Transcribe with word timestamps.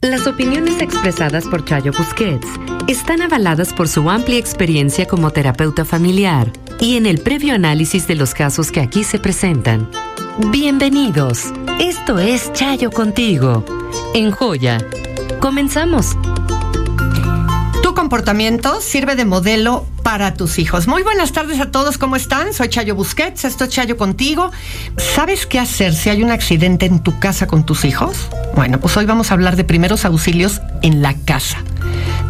Las 0.00 0.28
opiniones 0.28 0.80
expresadas 0.80 1.44
por 1.48 1.64
Chayo 1.64 1.90
Busquets 1.90 2.46
están 2.86 3.20
avaladas 3.20 3.72
por 3.72 3.88
su 3.88 4.08
amplia 4.08 4.38
experiencia 4.38 5.06
como 5.06 5.32
terapeuta 5.32 5.84
familiar 5.84 6.52
y 6.78 6.96
en 6.96 7.04
el 7.04 7.18
previo 7.18 7.52
análisis 7.52 8.06
de 8.06 8.14
los 8.14 8.32
casos 8.32 8.70
que 8.70 8.80
aquí 8.80 9.02
se 9.02 9.18
presentan. 9.18 9.90
Bienvenidos. 10.52 11.52
Esto 11.80 12.20
es 12.20 12.52
Chayo 12.52 12.92
contigo. 12.92 13.64
En 14.14 14.30
Joya. 14.30 14.78
Comenzamos. 15.40 16.16
Tu 17.82 17.92
comportamiento 17.92 18.80
sirve 18.80 19.16
de 19.16 19.24
modelo 19.24 19.84
para 20.10 20.32
tus 20.32 20.58
hijos. 20.58 20.88
Muy 20.88 21.02
buenas 21.02 21.32
tardes 21.32 21.60
a 21.60 21.70
todos, 21.70 21.98
¿cómo 21.98 22.16
están? 22.16 22.54
Soy 22.54 22.70
Chayo 22.70 22.94
Busquets, 22.94 23.44
esto 23.44 23.64
es 23.64 23.70
Chayo 23.70 23.98
contigo. 23.98 24.50
¿Sabes 24.96 25.44
qué 25.44 25.58
hacer 25.58 25.94
si 25.94 26.08
hay 26.08 26.22
un 26.22 26.30
accidente 26.30 26.86
en 26.86 27.00
tu 27.00 27.18
casa 27.18 27.46
con 27.46 27.66
tus 27.66 27.84
hijos? 27.84 28.16
Bueno, 28.54 28.80
pues 28.80 28.96
hoy 28.96 29.04
vamos 29.04 29.30
a 29.30 29.34
hablar 29.34 29.54
de 29.56 29.64
primeros 29.64 30.06
auxilios 30.06 30.62
en 30.80 31.02
la 31.02 31.12
casa. 31.12 31.58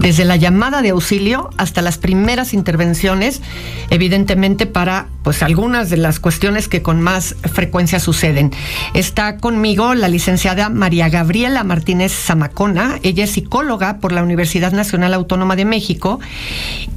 Desde 0.00 0.24
la 0.24 0.34
llamada 0.34 0.82
de 0.82 0.88
auxilio 0.88 1.50
hasta 1.56 1.80
las 1.80 1.98
primeras 1.98 2.52
intervenciones, 2.52 3.42
evidentemente 3.90 4.66
para 4.66 5.06
pues 5.28 5.42
algunas 5.42 5.90
de 5.90 5.98
las 5.98 6.20
cuestiones 6.20 6.68
que 6.68 6.80
con 6.80 7.02
más 7.02 7.36
frecuencia 7.52 8.00
suceden. 8.00 8.50
Está 8.94 9.36
conmigo 9.36 9.92
la 9.92 10.08
licenciada 10.08 10.70
María 10.70 11.10
Gabriela 11.10 11.64
Martínez 11.64 12.12
Zamacona, 12.12 12.98
ella 13.02 13.24
es 13.24 13.32
psicóloga 13.32 13.98
por 13.98 14.12
la 14.12 14.22
Universidad 14.22 14.72
Nacional 14.72 15.12
Autónoma 15.12 15.54
de 15.54 15.66
México 15.66 16.18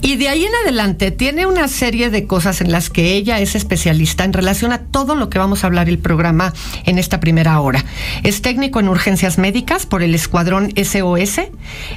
y 0.01 0.15
de 0.15 0.29
ahí 0.29 0.45
en 0.45 0.55
adelante 0.63 1.11
tiene 1.11 1.45
una 1.45 1.67
serie 1.67 2.09
de 2.09 2.25
cosas 2.25 2.61
en 2.61 2.71
las 2.71 2.89
que 2.89 3.15
ella 3.15 3.37
es 3.41 3.53
especialista 3.53 4.23
en 4.23 4.31
relación 4.31 4.71
a 4.71 4.77
todo 4.77 5.15
lo 5.15 5.29
que 5.29 5.37
vamos 5.37 5.65
a 5.65 5.67
hablar 5.67 5.89
el 5.89 5.99
programa 5.99 6.53
en 6.85 6.99
esta 6.99 7.19
primera 7.19 7.59
hora. 7.59 7.83
Es 8.23 8.41
técnico 8.41 8.79
en 8.79 8.87
urgencias 8.87 9.39
médicas 9.39 9.85
por 9.85 10.03
el 10.03 10.15
Escuadrón 10.15 10.71
SOS, 10.77 11.41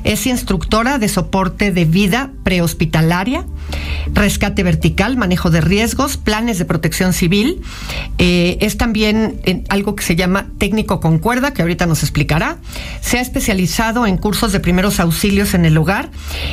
es 0.02 0.26
instructora 0.26 0.98
de 0.98 1.08
soporte 1.08 1.70
de 1.70 1.84
vida 1.84 2.32
prehospitalaria, 2.42 3.44
rescate 4.12 4.64
vertical, 4.64 5.16
manejo 5.16 5.50
de 5.50 5.60
riesgos, 5.60 6.16
planes 6.24 6.58
de 6.58 6.64
protección 6.64 7.12
civil. 7.12 7.62
Eh, 8.18 8.58
es 8.60 8.76
también 8.76 9.40
en 9.44 9.64
algo 9.68 9.94
que 9.94 10.02
se 10.02 10.16
llama 10.16 10.48
técnico 10.58 11.00
con 11.00 11.18
cuerda, 11.18 11.52
que 11.52 11.62
ahorita 11.62 11.86
nos 11.86 12.02
explicará. 12.02 12.58
Se 13.00 13.18
ha 13.18 13.20
especializado 13.20 14.06
en 14.06 14.16
cursos 14.16 14.52
de 14.52 14.60
primeros 14.60 14.98
auxilios 15.00 15.54
en 15.54 15.64
el 15.64 15.76
hogar 15.76 16.10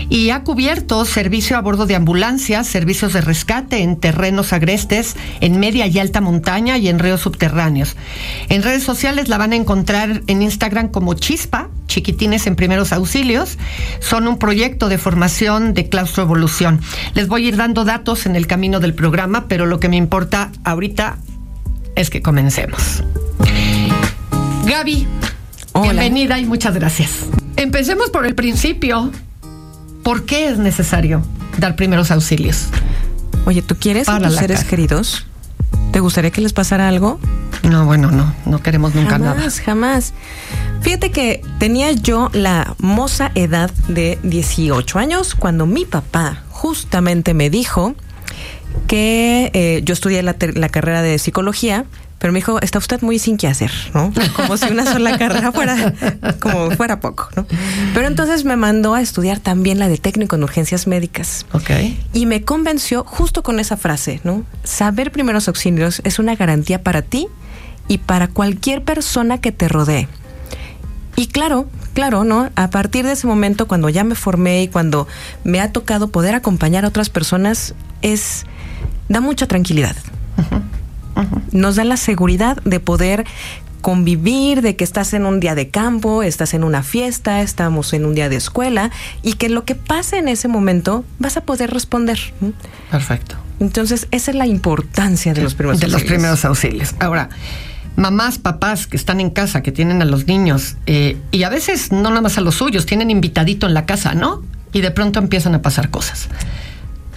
y 0.10 0.30
ha 0.30 0.44
cubierto 0.44 1.04
servicio 1.06 1.58
a 1.58 1.62
bordo 1.62 1.86
de 1.86 1.96
ambulancias, 1.96 2.68
servicios 2.68 3.14
de 3.14 3.22
rescate 3.22 3.82
en 3.82 3.96
terrenos 3.96 4.54
agrestes, 4.54 5.16
en 5.40 5.60
media 5.60 5.88
y 5.88 5.98
alta 6.00 6.22
montaña 6.22 6.78
y 6.78 6.90
en 6.90 7.00
ríos 7.00 7.22
subterráneos. 7.22 7.96
En 8.50 8.64
redes 8.64 8.84
sociales 8.84 9.30
la 9.30 9.38
van 9.38 9.54
a 9.54 9.56
encontrar 9.56 10.22
en 10.28 10.42
Instagram 10.42 10.90
como 10.90 11.14
Chispa, 11.14 11.70
chiquitines 11.92 12.48
en 12.48 12.56
primeros 12.56 12.92
auxilios. 12.94 13.58
Son 14.00 14.28
un 14.28 14.40
proyecto 14.40 14.90
de 14.90 14.98
formación 14.98 15.74
de 15.74 15.90
claustroevolución. 15.90 16.82
Les 17.14 17.28
voy 17.28 17.46
a 17.46 17.50
ir 17.50 17.58
dando 17.58 17.86
datos 17.86 18.26
en 18.26 18.36
el 18.36 18.48
camino 18.48 18.80
del 18.80 18.94
programa, 18.94 19.46
pero 19.48 19.66
lo 19.66 19.80
que 19.80 19.90
me 19.90 19.98
importa 19.98 20.52
ahorita 20.64 21.18
es 21.96 22.10
que 22.10 22.22
comencemos. 22.22 23.04
Gaby, 24.66 25.08
bienvenida 25.82 26.40
y 26.40 26.46
muchas 26.46 26.76
gracias. 26.76 27.26
Empecemos 27.58 28.10
por 28.10 28.26
el 28.26 28.36
principio. 28.36 29.12
¿Por 30.04 30.26
qué 30.26 30.48
es 30.48 30.58
necesario 30.58 31.22
dar 31.58 31.76
primeros 31.76 32.10
auxilios? 32.10 32.68
Oye, 33.46 33.62
¿tú 33.62 33.76
quieres 33.76 34.08
a 34.08 34.14
Para 34.14 34.28
tus 34.28 34.36
la 34.36 34.42
seres 34.42 34.64
queridos? 34.64 35.26
¿Te 35.92 36.00
gustaría 36.00 36.32
que 36.32 36.42
les 36.42 36.54
pasara 36.54 36.88
algo? 36.88 37.20
No, 37.64 37.86
bueno, 37.86 38.12
no, 38.12 38.34
no 38.46 38.64
queremos 38.64 38.96
nunca 38.96 39.12
jamás, 39.12 39.36
nada. 39.36 39.52
jamás. 39.64 40.14
Fíjate 40.82 41.12
que 41.12 41.42
tenía 41.60 41.92
yo 41.92 42.30
la 42.34 42.76
moza 42.80 43.32
edad 43.36 43.70
de 43.88 44.18
18 44.24 44.98
años 44.98 45.36
cuando 45.36 45.66
mi 45.66 45.86
papá 45.86 46.44
justamente 46.50 47.34
me 47.34 47.50
dijo 47.50 47.96
que 48.88 49.52
eh, 49.54 49.82
yo 49.84 49.94
estudié 49.94 50.24
la 50.24 50.70
carrera 50.70 51.02
de 51.02 51.20
psicología, 51.20 51.86
pero 52.22 52.32
me 52.32 52.38
dijo, 52.38 52.62
está 52.62 52.78
usted 52.78 53.02
muy 53.02 53.18
sin 53.18 53.36
qué 53.36 53.48
hacer, 53.48 53.72
¿no? 53.96 54.14
Como 54.36 54.56
si 54.56 54.72
una 54.72 54.86
sola 54.86 55.18
carrera 55.18 55.52
fuera, 55.52 55.94
como 56.40 56.70
fuera 56.70 57.00
poco, 57.00 57.28
¿no? 57.36 57.48
Pero 57.96 58.06
entonces 58.06 58.46
me 58.46 58.56
mandó 58.56 58.94
a 58.94 59.02
estudiar 59.02 59.40
también 59.40 59.80
la 59.80 59.90
de 59.90 59.98
técnico 59.98 60.36
en 60.36 60.44
urgencias 60.44 60.86
médicas. 60.86 61.48
Ok. 61.52 61.72
Y 62.14 62.28
me 62.28 62.44
convenció 62.44 63.04
justo 63.06 63.42
con 63.42 63.60
esa 63.60 63.76
frase, 63.76 64.22
¿no? 64.24 64.46
Saber 64.64 65.12
primeros 65.12 65.48
auxilios 65.48 66.02
es 66.04 66.20
una 66.20 66.36
garantía 66.36 66.84
para 66.84 67.02
ti 67.02 67.28
y 67.88 67.98
para 67.98 68.28
cualquier 68.28 68.84
persona 68.84 69.40
que 69.40 69.52
te 69.52 69.68
rodee. 69.68 70.08
Y 71.16 71.26
claro, 71.26 71.68
claro, 71.96 72.24
¿no? 72.24 72.52
A 72.56 72.70
partir 72.70 73.04
de 73.04 73.14
ese 73.14 73.26
momento, 73.26 73.68
cuando 73.68 73.90
ya 73.90 74.04
me 74.04 74.14
formé 74.14 74.62
y 74.62 74.68
cuando 74.68 75.08
me 75.44 75.60
ha 75.60 75.72
tocado 75.72 76.10
poder 76.10 76.36
acompañar 76.36 76.86
a 76.86 76.90
otras 76.90 77.10
personas, 77.10 77.74
es. 78.04 78.46
da 79.10 79.22
mucha 79.22 79.48
tranquilidad. 79.48 79.96
Nos 81.52 81.76
da 81.76 81.84
la 81.84 81.98
seguridad 81.98 82.62
de 82.64 82.80
poder 82.80 83.26
convivir, 83.82 84.62
de 84.62 84.76
que 84.76 84.84
estás 84.84 85.14
en 85.14 85.26
un 85.26 85.40
día 85.40 85.56
de 85.56 85.70
campo, 85.70 86.24
estás 86.24 86.54
en 86.54 86.64
una 86.64 86.84
fiesta, 86.84 87.42
estamos 87.42 87.94
en 87.94 88.06
un 88.06 88.16
día 88.16 88.30
de 88.30 88.38
escuela 88.38 88.92
y 89.22 89.34
que 89.34 89.50
lo 89.50 89.66
que 89.66 89.76
pase 89.76 90.18
en 90.18 90.28
ese 90.28 90.48
momento 90.48 91.04
vas 91.20 91.38
a 91.38 91.42
poder 91.42 91.72
responder. 91.72 92.20
Perfecto. 92.90 93.36
Entonces, 93.60 94.08
esa 94.12 94.32
es 94.32 94.38
la 94.38 94.48
importancia 94.48 95.34
de 95.34 95.42
los 95.42 95.56
primeros 95.56 95.80
de 95.80 95.88
los 95.88 96.04
primeros 96.04 96.46
auxilios. 96.46 96.96
Ahora, 97.00 97.30
mamás, 97.96 98.38
papás 98.38 98.88
que 98.88 98.98
están 98.98 99.20
en 99.20 99.30
casa, 99.30 99.62
que 99.62 99.72
tienen 99.72 100.02
a 100.02 100.06
los 100.06 100.28
niños, 100.28 100.78
eh, 100.86 101.18
y 101.32 101.44
a 101.44 101.50
veces 101.50 101.92
no 101.92 102.10
nada 102.10 102.22
más 102.22 102.38
a 102.38 102.42
los 102.42 102.56
suyos, 102.56 102.86
tienen 102.86 103.12
invitadito 103.12 103.68
en 103.68 103.74
la 103.74 103.86
casa, 103.86 104.14
¿no? 104.14 104.42
Y 104.74 104.82
de 104.82 104.92
pronto 104.92 105.20
empiezan 105.20 105.54
a 105.56 105.62
pasar 105.62 105.90
cosas. 105.90 106.30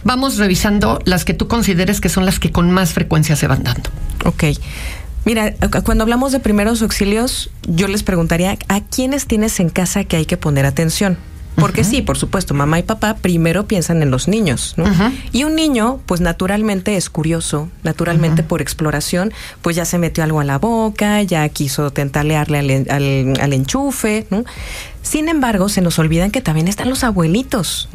Vamos 0.05 0.37
revisando 0.37 0.99
las 1.05 1.25
que 1.25 1.35
tú 1.35 1.49
consideres 1.49 2.01
que 2.01 2.09
son 2.09 2.25
las 2.27 2.39
que 2.39 2.53
con 2.53 2.71
más 2.71 2.93
frecuencia 2.93 3.37
se 3.37 3.47
van 3.47 3.63
dando. 3.65 3.91
Ok. 4.25 4.45
Mira, 5.25 5.53
cu- 5.55 5.83
cuando 5.85 6.03
hablamos 6.05 6.33
de 6.33 6.41
primeros 6.41 6.83
auxilios, 6.83 7.51
yo 7.67 7.89
les 7.89 8.03
preguntaría 8.03 8.59
a 8.69 8.81
quiénes 8.83 9.27
tienes 9.27 9.59
en 9.61 9.71
casa 9.71 10.05
que 10.05 10.17
hay 10.17 10.27
que 10.27 10.37
poner 10.37 10.67
atención. 10.67 11.17
Porque 11.57 11.85
sí, 11.85 12.03
por 12.03 12.19
supuesto, 12.19 12.53
mamá 12.53 12.81
y 12.81 12.83
papá 12.83 13.15
primero 13.15 13.69
piensan 13.69 14.03
en 14.03 14.11
los 14.11 14.27
niños, 14.27 14.75
¿no? 14.77 14.87
Y 15.31 15.45
un 15.45 15.55
niño, 15.55 16.01
pues 16.05 16.21
naturalmente 16.21 16.97
es 16.97 17.09
curioso, 17.09 17.69
naturalmente 17.85 18.43
por 18.43 18.61
exploración, 18.61 19.33
pues 19.63 19.77
ya 19.77 19.85
se 19.85 19.99
metió 19.99 20.25
algo 20.25 20.41
a 20.41 20.45
la 20.45 20.59
boca, 20.59 21.23
ya 21.23 21.49
quiso 21.49 21.93
tentalearle 21.93 22.59
al, 22.59 22.91
al- 22.91 23.35
al 23.41 23.53
enchufe, 23.53 24.27
¿no? 24.31 24.45
Sin 25.05 25.29
embargo, 25.29 25.69
se 25.69 25.83
nos 25.83 25.99
olvidan 25.99 26.31
que 26.31 26.41
también 26.41 26.67
están 26.67 26.89
los 26.89 27.05
abuelitos. 27.05 27.91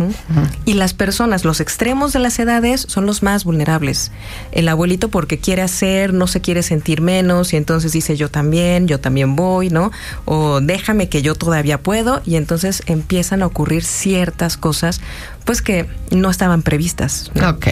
Y 0.63 0.75
las 0.75 0.94
personas, 0.94 1.44
los 1.44 1.59
extremos 1.59 2.13
de 2.13 2.19
las 2.19 2.38
edades, 2.38 2.85
son 2.88 3.07
los 3.07 3.23
más 3.23 3.44
vulnerables. 3.44 4.11
El 4.51 4.69
abuelito 4.69 5.09
porque 5.09 5.39
quiere 5.39 5.63
hacer, 5.63 6.13
no 6.13 6.27
se 6.27 6.39
quiere 6.39 6.61
sentir 6.61 7.01
menos, 7.01 7.51
y 7.51 7.57
entonces 7.57 7.91
dice 7.94 8.15
yo 8.15 8.29
también, 8.29 8.88
yo 8.88 9.00
también 9.00 9.35
voy, 9.35 9.69
¿no? 9.69 9.91
O 10.25 10.61
déjame 10.61 11.09
que 11.09 11.23
yo 11.23 11.33
todavía 11.33 11.81
puedo, 11.81 12.21
y 12.25 12.35
entonces 12.35 12.83
empiezan 12.85 13.41
a 13.41 13.47
ocurrir 13.47 13.83
ciertas 13.83 14.56
cosas, 14.56 15.01
pues 15.45 15.63
que 15.63 15.88
no 16.11 16.29
estaban 16.29 16.61
previstas. 16.61 17.31
¿no? 17.33 17.50
Ok. 17.50 17.67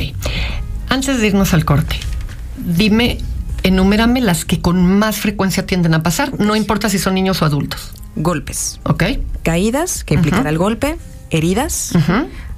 Antes 0.89 1.21
de 1.21 1.27
irnos 1.27 1.53
al 1.53 1.63
corte, 1.63 1.95
dime, 2.57 3.19
enumérame 3.61 4.19
las 4.19 4.45
que 4.45 4.61
con 4.61 4.83
más 4.97 5.17
frecuencia 5.17 5.63
tienden 5.63 5.93
a 5.93 6.01
pasar, 6.01 6.39
no 6.39 6.55
importa 6.55 6.89
si 6.89 6.97
son 6.97 7.13
niños 7.13 7.43
o 7.43 7.45
adultos. 7.45 7.91
Golpes. 8.17 8.79
Ok. 8.83 9.03
Caídas, 9.43 10.03
que 10.03 10.15
implicará 10.15 10.49
el 10.49 10.57
golpe, 10.57 10.97
heridas, 11.29 11.93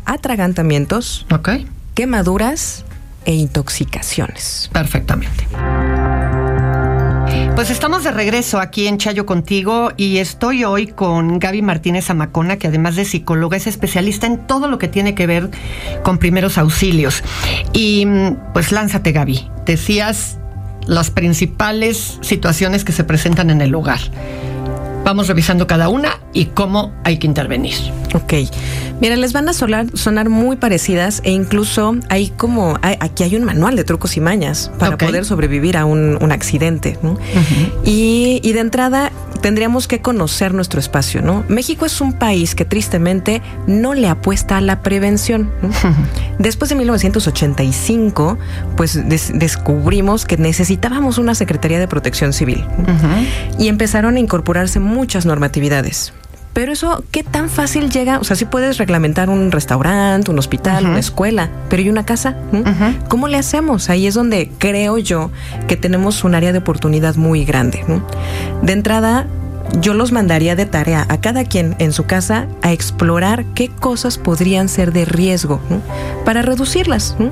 atragantamientos, 0.06 1.26
quemaduras 1.94 2.86
e 3.26 3.34
intoxicaciones. 3.34 4.70
Perfectamente. 4.74 5.46
Pues 7.56 7.72
estamos 7.72 8.06
de 8.06 8.12
regreso 8.12 8.60
aquí 8.60 8.88
en 8.88 8.98
Chayo 8.98 9.26
contigo 9.26 9.92
y 9.98 10.20
estoy 10.20 10.64
hoy 10.64 10.88
con 10.88 11.40
Gaby 11.40 11.62
Martínez 11.62 12.10
Amacona, 12.10 12.56
que 12.56 12.68
además 12.68 12.96
de 12.96 13.04
psicóloga 13.04 13.58
es 13.58 13.68
especialista 13.68 14.28
en 14.28 14.48
todo 14.48 14.70
lo 14.70 14.78
que 14.78 14.88
tiene 14.88 15.14
que 15.14 15.28
ver 15.28 15.50
con 16.02 16.20
primeros 16.20 16.58
auxilios. 16.58 17.22
Y 17.74 18.06
mm, 18.06 18.54
pues 18.54 18.72
lánzate 18.72 19.12
Gaby, 19.12 19.50
decías 19.66 20.38
las 20.86 21.12
principales 21.12 22.18
situaciones 22.22 22.86
que 22.86 22.94
se 22.94 23.04
presentan 23.04 23.50
en 23.50 23.60
el 23.60 23.76
hogar. 23.76 24.00
Vamos 25.10 25.28
revisando 25.28 25.66
cada 25.66 25.90
una 25.90 26.20
y 26.34 26.46
cómo 26.46 26.94
hay 27.04 27.18
que 27.18 27.26
intervenir. 27.26 27.74
Ok. 28.14 28.34
Mira, 29.02 29.16
les 29.16 29.34
van 29.34 29.50
a 29.50 29.54
sonar, 29.54 29.88
sonar 29.96 30.30
muy 30.30 30.58
parecidas 30.58 31.22
e 31.24 31.32
incluso 31.32 31.96
hay 32.10 32.28
como, 32.30 32.78
hay- 32.84 32.98
aquí 33.00 33.24
hay 33.24 33.36
un 33.36 33.44
manual 33.44 33.76
de 33.76 33.84
trucos 33.86 34.18
y 34.18 34.20
mañas 34.20 34.70
para 34.78 34.96
Ok. 34.96 35.06
poder 35.06 35.26
sobrevivir 35.26 35.78
a 35.78 35.86
un, 35.86 36.20
un 36.22 36.32
accidente. 36.32 37.00
¿no? 37.02 37.18
y, 37.84 38.40
y 38.44 38.54
de 38.54 38.60
entrada 38.60 39.12
tendríamos 39.42 39.88
que 39.88 40.00
conocer 40.02 40.54
nuestro 40.54 40.80
espacio. 40.80 41.22
¿no? 41.24 41.44
México 41.48 41.86
es 41.88 42.02
un 42.02 42.14
país 42.14 42.54
que 42.54 42.66
tristemente 42.66 43.42
no 43.66 43.94
le 43.96 44.10
apuesta 44.10 44.58
a 44.58 44.62
la 44.62 44.82
prevención. 44.84 45.50
¿no? 45.64 45.70
Después 46.40 46.70
de 46.70 46.76
1985, 46.76 48.38
pues 48.78 49.08
des- 49.10 49.32
descubrimos 49.34 50.26
que 50.26 50.38
necesitábamos 50.38 51.18
una 51.18 51.34
Secretaría 51.36 51.80
de 51.80 51.88
Protección 51.88 52.34
Civil. 52.34 52.64
¿no? 52.78 52.86
Y 53.58 53.70
empezaron 53.70 54.18
a 54.18 54.20
incorporarse 54.20 54.80
muchas 55.00 55.26
normatividades. 55.26 56.12
Pero 56.52 56.74
eso, 56.74 57.06
¿qué 57.12 57.24
tan 57.24 57.50
fácil 57.50 57.90
llega? 57.90 58.20
O 58.20 58.26
sea, 58.26 58.36
sí 58.36 58.44
puedes 58.44 58.78
reglamentar 58.78 59.30
un 59.30 59.50
restaurante, 59.50 60.30
un 60.30 60.38
hospital, 60.40 60.88
una 60.88 61.00
escuela, 61.00 61.50
pero 61.70 61.82
¿y 61.82 61.90
una 61.90 62.06
casa? 62.06 62.36
¿Mm? 62.52 63.08
¿Cómo 63.08 63.30
le 63.30 63.38
hacemos? 63.38 63.90
Ahí 63.90 64.08
es 64.08 64.14
donde 64.14 64.52
creo 64.58 64.98
yo 64.98 65.32
que 65.70 65.78
tenemos 65.78 66.26
un 66.26 66.36
área 66.36 66.52
de 66.52 66.58
oportunidad 66.58 67.16
muy 67.16 67.46
grande. 67.46 67.86
¿no? 67.88 68.06
De 68.62 68.74
entrada, 68.74 69.26
yo 69.80 69.94
los 69.94 70.12
mandaría 70.12 70.58
de 70.58 70.66
tarea 70.66 71.06
a 71.08 71.22
cada 71.22 71.46
quien 71.46 71.78
en 71.80 71.94
su 71.94 72.06
casa 72.06 72.48
a 72.62 72.74
explorar 72.74 73.46
qué 73.56 73.70
cosas 73.70 74.18
podrían 74.18 74.68
ser 74.68 74.92
de 74.92 75.06
riesgo 75.06 75.62
¿no? 75.70 75.82
para 76.26 76.42
reducirlas. 76.42 77.16
¿no? 77.20 77.30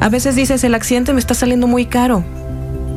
A 0.00 0.08
veces 0.08 0.36
dices, 0.36 0.64
el 0.64 0.74
accidente 0.74 1.12
me 1.12 1.20
está 1.20 1.34
saliendo 1.34 1.66
muy 1.66 1.84
caro. 1.84 2.24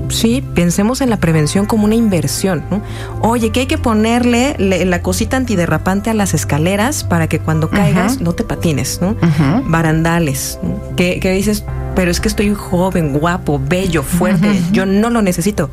Sí, 0.09 0.43
pensemos 0.53 1.01
en 1.01 1.09
la 1.09 1.17
prevención 1.17 1.65
como 1.65 1.85
una 1.85 1.95
inversión. 1.95 2.63
¿no? 2.69 2.81
Oye, 3.21 3.51
que 3.51 3.61
hay 3.61 3.65
que 3.67 3.77
ponerle 3.77 4.55
le- 4.59 4.85
la 4.85 5.01
cosita 5.01 5.37
antiderrapante 5.37 6.09
a 6.09 6.13
las 6.13 6.33
escaleras 6.33 7.03
para 7.03 7.27
que 7.27 7.39
cuando 7.39 7.69
caigas 7.69 8.19
no 8.21 8.33
te 8.33 8.43
patines, 8.43 8.99
¿no? 9.01 9.15
Barandales, 9.69 10.59
¿no? 10.61 10.95
que, 10.95 11.19
que 11.19 11.31
dices, 11.31 11.63
pero 11.95 12.11
es 12.11 12.19
que 12.19 12.27
estoy 12.27 12.53
joven, 12.53 13.13
guapo, 13.13 13.61
bello, 13.63 14.03
fuerte, 14.03 14.61
yo 14.71 14.85
no 14.85 15.09
lo 15.09 15.21
necesito. 15.21 15.69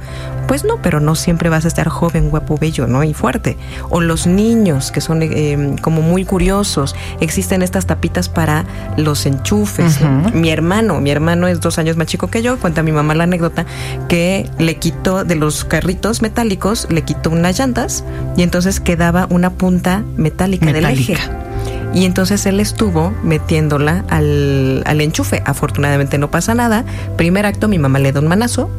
Pues 0.47 0.65
no, 0.65 0.83
pero 0.83 1.01
no 1.01 1.15
siempre 1.15 1.49
vas 1.49 1.65
a 1.65 1.69
estar 1.69 1.89
joven, 1.89 2.31
guapo, 2.31 2.59
bello, 2.59 2.87
¿no? 2.87 3.05
Y 3.05 3.15
fuerte. 3.15 3.57
O 3.89 4.01
los 4.01 4.27
niños 4.27 4.91
que 4.91 5.01
son 5.01 5.23
eh, 5.23 5.77
como 5.81 6.03
muy 6.03 6.25
curiosos, 6.25 6.97
existen 7.21 7.63
estas 7.63 7.87
tapitas 7.87 8.29
para 8.29 8.65
los 8.97 9.27
enchufes. 9.27 10.01
Mi 10.35 10.51
hermano, 10.51 11.01
mi 11.01 11.11
hermano 11.11 11.47
es 11.47 11.61
dos 11.61 11.79
años 11.79 11.97
más 11.97 12.07
chico 12.07 12.29
que 12.29 12.43
yo, 12.43 12.59
cuenta 12.59 12.83
mi 12.83 12.93
mamá 12.93 13.15
la 13.15 13.25
anécdota 13.25 13.65
que 14.09 14.49
le 14.59 14.77
quitó 14.77 15.25
de 15.25 15.37
los 15.37 15.65
carritos 15.65 16.23
metálicos, 16.23 16.87
le 16.91 17.03
quitó 17.03 17.31
unas 17.31 17.59
llantas 17.59 18.05
y 18.37 18.43
entonces 18.43 18.81
quedaba 18.81 19.27
una 19.31 19.51
punta 19.51 20.03
metálica, 20.17 20.67
del 20.67 20.77
Metálica. 20.77 21.13
eje. 21.13 21.50
Y 21.93 22.05
entonces 22.05 22.47
él 22.47 22.61
estuvo 22.61 23.13
metiéndola 23.25 24.05
al, 24.09 24.83
al 24.87 25.01
enchufe. 25.01 25.43
Afortunadamente 25.45 26.19
no 26.19 26.31
pasa 26.31 26.55
nada. 26.55 26.85
Primer 27.17 27.47
acto, 27.47 27.67
mi 27.67 27.79
mamá 27.79 27.99
le 27.99 28.13
da 28.13 28.21
un 28.21 28.29
manazo. 28.29 28.71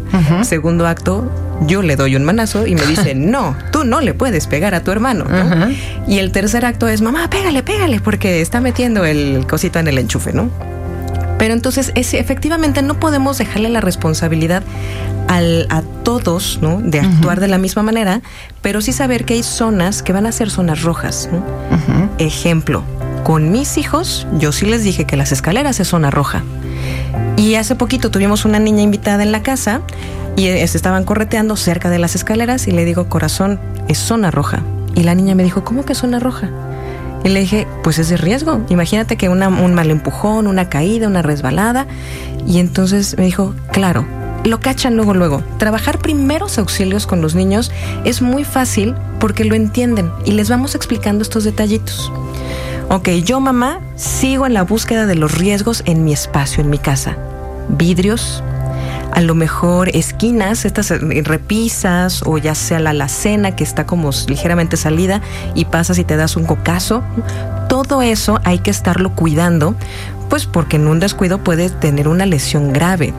Segundo 0.46 0.88
acto, 0.88 1.30
yo 1.68 1.82
le 1.82 1.96
doy 1.98 2.16
un 2.16 2.24
manazo 2.24 2.66
y 2.68 2.76
me 2.76 2.86
dice, 2.86 3.14
no, 3.16 3.56
tú 3.72 3.84
no 3.84 4.00
le 4.00 4.14
puedes 4.14 4.48
pegar 4.48 4.74
a 4.76 4.82
tu 4.84 4.92
hermano. 4.92 5.26
¿no? 5.26 5.68
Y 6.08 6.20
el 6.20 6.32
tercer 6.32 6.64
acto 6.66 6.88
es, 6.88 7.02
mamá, 7.02 7.30
pégale, 7.30 7.64
pégale, 7.64 8.00
porque 8.00 8.40
está 8.42 8.62
metiendo 8.62 9.04
el 9.04 9.46
cosito 9.46 9.80
en 9.80 9.88
el 9.90 9.98
enchufe, 9.98 10.32
¿no? 10.32 10.50
Pero 11.38 11.54
entonces, 11.56 11.92
es, 11.96 12.14
efectivamente, 12.14 12.82
no 12.84 13.00
podemos 13.00 13.40
dejarle 13.40 13.70
la 13.70 13.82
responsabilidad 13.82 14.62
al- 15.28 15.66
a 15.72 15.82
todos, 16.04 16.60
¿no? 16.62 16.80
De 16.82 17.00
actuar 17.00 17.40
de 17.40 17.48
la 17.48 17.58
misma 17.58 17.82
manera, 17.82 18.22
pero 18.62 18.80
sí 18.80 18.94
saber 18.94 19.26
que 19.26 19.34
hay 19.34 19.44
zonas 19.44 20.04
que 20.04 20.14
van 20.14 20.28
a 20.28 20.32
ser 20.32 20.52
zonas 20.52 20.84
rojas. 20.84 21.30
¿no? 21.32 21.44
Ejemplo, 22.20 22.84
con 23.24 23.52
mis 23.52 23.78
hijos, 23.78 24.28
yo 24.38 24.52
sí 24.52 24.66
les 24.66 24.84
dije 24.84 25.06
que 25.06 25.18
las 25.18 25.32
escaleras 25.32 25.80
es 25.80 25.88
zona 25.88 26.12
roja. 26.12 26.44
Y 27.38 27.56
hace 27.56 27.76
poquito 27.76 28.12
tuvimos 28.12 28.46
una 28.46 28.60
niña 28.60 28.82
invitada 28.82 29.24
en 29.24 29.32
la 29.32 29.42
casa 29.44 29.82
y 30.36 30.44
se 30.46 30.78
estaban 30.78 31.04
correteando 31.04 31.56
cerca 31.56 31.90
de 31.90 32.00
las 32.00 32.16
escaleras 32.16 32.68
y 32.68 32.72
le 32.72 32.86
digo, 32.86 33.10
corazón, 33.10 33.60
es 33.88 33.98
zona 33.98 34.32
roja. 34.32 34.64
Y 34.96 35.04
la 35.04 35.16
niña 35.16 35.36
me 35.36 35.44
dijo, 35.44 35.64
¿cómo 35.64 35.86
que 35.86 35.96
zona 35.96 36.20
roja? 36.20 36.50
Y 37.24 37.30
le 37.30 37.40
dije, 37.42 37.68
pues 37.84 38.00
es 38.00 38.10
de 38.10 38.18
riesgo. 38.18 38.62
Imagínate 38.70 39.16
que 39.16 39.30
un 39.30 39.40
mal 39.74 39.92
empujón, 39.92 40.48
una 40.48 40.70
caída, 40.70 41.08
una 41.08 41.22
resbalada. 41.22 41.88
Y 42.48 42.60
entonces 42.60 43.16
me 43.18 43.26
dijo, 43.26 43.54
claro, 43.72 44.06
lo 44.44 44.60
cachan 44.60 44.96
luego, 44.96 45.14
luego. 45.14 45.44
Trabajar 45.58 46.00
primeros 46.00 46.58
auxilios 46.58 47.06
con 47.06 47.22
los 47.22 47.36
niños 47.36 47.72
es 48.06 48.22
muy 48.22 48.44
fácil 48.44 48.96
porque 49.20 49.46
lo 49.46 49.56
entienden 49.56 50.12
y 50.26 50.32
les 50.32 50.50
vamos 50.50 50.74
explicando 50.74 51.22
estos 51.22 51.44
detallitos. 51.44 52.12
Ok, 52.94 53.08
yo 53.24 53.40
mamá 53.40 53.80
sigo 53.96 54.46
en 54.46 54.54
la 54.54 54.64
búsqueda 54.64 55.06
de 55.06 55.16
los 55.16 55.38
riesgos 55.38 55.82
en 55.86 56.04
mi 56.04 56.12
espacio, 56.12 56.62
en 56.62 56.70
mi 56.70 56.78
casa. 56.78 57.16
Vidrios, 57.70 58.44
a 59.14 59.22
lo 59.22 59.34
mejor 59.34 59.88
esquinas, 59.96 60.66
estas 60.66 60.92
eh, 60.92 61.00
repisas 61.24 62.22
o 62.26 62.38
ya 62.38 62.54
sea 62.54 62.80
la 62.80 62.90
alacena 62.90 63.56
que 63.56 63.64
está 63.64 63.86
como 63.86 64.10
ligeramente 64.28 64.76
salida 64.76 65.22
y 65.56 65.64
pasas 65.64 66.00
y 66.00 66.04
te 66.04 66.18
das 66.18 66.36
un 66.36 66.44
cocazo. 66.44 67.02
Todo 67.70 68.02
eso 68.02 68.42
hay 68.44 68.60
que 68.60 68.72
estarlo 68.72 69.16
cuidando, 69.16 69.74
pues 70.30 70.46
porque 70.46 70.76
en 70.76 70.88
un 70.88 71.00
descuido 71.00 71.42
puede 71.42 71.70
tener 71.70 72.10
una 72.10 72.26
lesión 72.26 72.74
grave. 72.74 73.14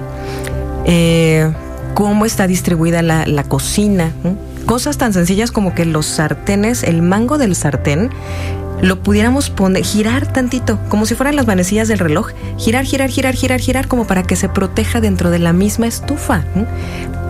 Eh, 0.85 1.51
cómo 1.95 2.27
está 2.27 2.47
distribuida 2.47 3.01
la, 3.01 3.45
cocina. 3.45 4.13
Cosas 4.67 4.99
tan 4.99 5.15
sencillas 5.15 5.51
como 5.51 5.75
que 5.75 5.87
los 5.87 6.05
sartenes, 6.05 6.83
el 6.83 7.01
mango 7.01 7.39
del 7.39 7.57
sartén, 7.57 8.11
lo 8.82 9.00
pudiéramos 9.00 9.48
poner, 9.48 9.84
girar 9.84 10.31
tantito, 10.31 10.79
como 10.89 11.06
si 11.06 11.15
fueran 11.15 11.36
las 11.36 11.46
manecillas 11.46 11.89
del 11.89 12.01
reloj, 12.01 12.32
girar, 12.58 12.84
girar, 12.84 13.08
girar, 13.08 13.34
girar, 13.34 13.60
girar, 13.60 13.89
como 13.89 14.06
para 14.06 14.24
que 14.24 14.36
se 14.36 14.48
proteja 14.48 15.01
dentro 15.01 15.31
de 15.31 15.39
la 15.39 15.53
misma 15.53 15.86
estufa. 15.86 16.44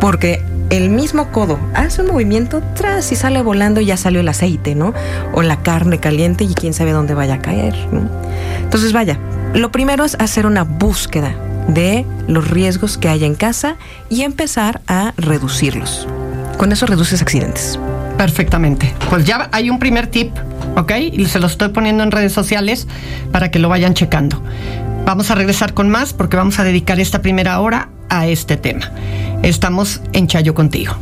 Porque 0.01 0.43
el 0.71 0.89
mismo 0.89 1.31
codo 1.31 1.59
hace 1.75 2.01
un 2.01 2.09
movimiento 2.09 2.63
tras 2.75 3.13
y 3.13 3.17
sale 3.17 3.43
volando 3.43 3.83
y 3.83 3.87
ya 3.87 3.99
salió 3.99 4.21
el 4.21 4.29
aceite, 4.29 4.75
¿no? 4.75 4.95
O 5.35 5.43
la 5.43 5.63
carne 5.63 6.01
caliente 6.01 6.45
y 6.45 6.55
quién 6.55 6.73
sabe 6.73 6.93
dónde 6.93 7.13
vaya 7.13 7.35
a 7.35 7.43
caer. 7.43 7.75
Entonces, 8.63 8.95
vaya, 8.95 9.19
lo 9.53 9.71
primero 9.71 10.07
es 10.07 10.17
hacer 10.19 10.47
una 10.47 10.65
búsqueda 10.65 11.37
de 11.69 12.07
los 12.27 12.51
riesgos 12.51 12.97
que 12.97 13.11
hay 13.11 13.25
en 13.25 13.35
casa 13.35 13.77
y 14.09 14.23
empezar 14.23 14.81
a 14.87 15.13
reducirlos. 15.19 16.09
Con 16.57 16.73
eso 16.73 16.87
reduces 16.87 17.21
accidentes. 17.21 17.79
Perfectamente. 18.17 18.95
Pues 19.11 19.25
ya 19.25 19.49
hay 19.53 19.71
un 19.71 19.79
primer 19.79 20.07
tip, 20.07 20.31
¿ok? 20.77 20.93
Y 21.13 21.25
se 21.27 21.41
lo 21.41 21.47
estoy 21.47 21.69
poniendo 21.71 22.03
en 22.03 22.11
redes 22.11 22.33
sociales 22.33 22.87
para 23.31 23.51
que 23.51 23.59
lo 23.59 23.69
vayan 23.69 23.95
checando. 23.95 24.43
Vamos 25.05 25.31
a 25.31 25.35
regresar 25.35 25.75
con 25.75 25.91
más 25.91 26.13
porque 26.13 26.37
vamos 26.37 26.59
a 26.59 26.65
dedicar 26.65 27.01
esta 27.01 27.23
primera 27.23 27.59
hora 27.61 27.89
a 28.09 28.27
este 28.27 28.57
tema. 28.57 28.91
Estamos 29.43 30.01
en 30.13 30.29
Chayo 30.29 30.55
contigo. 30.55 30.97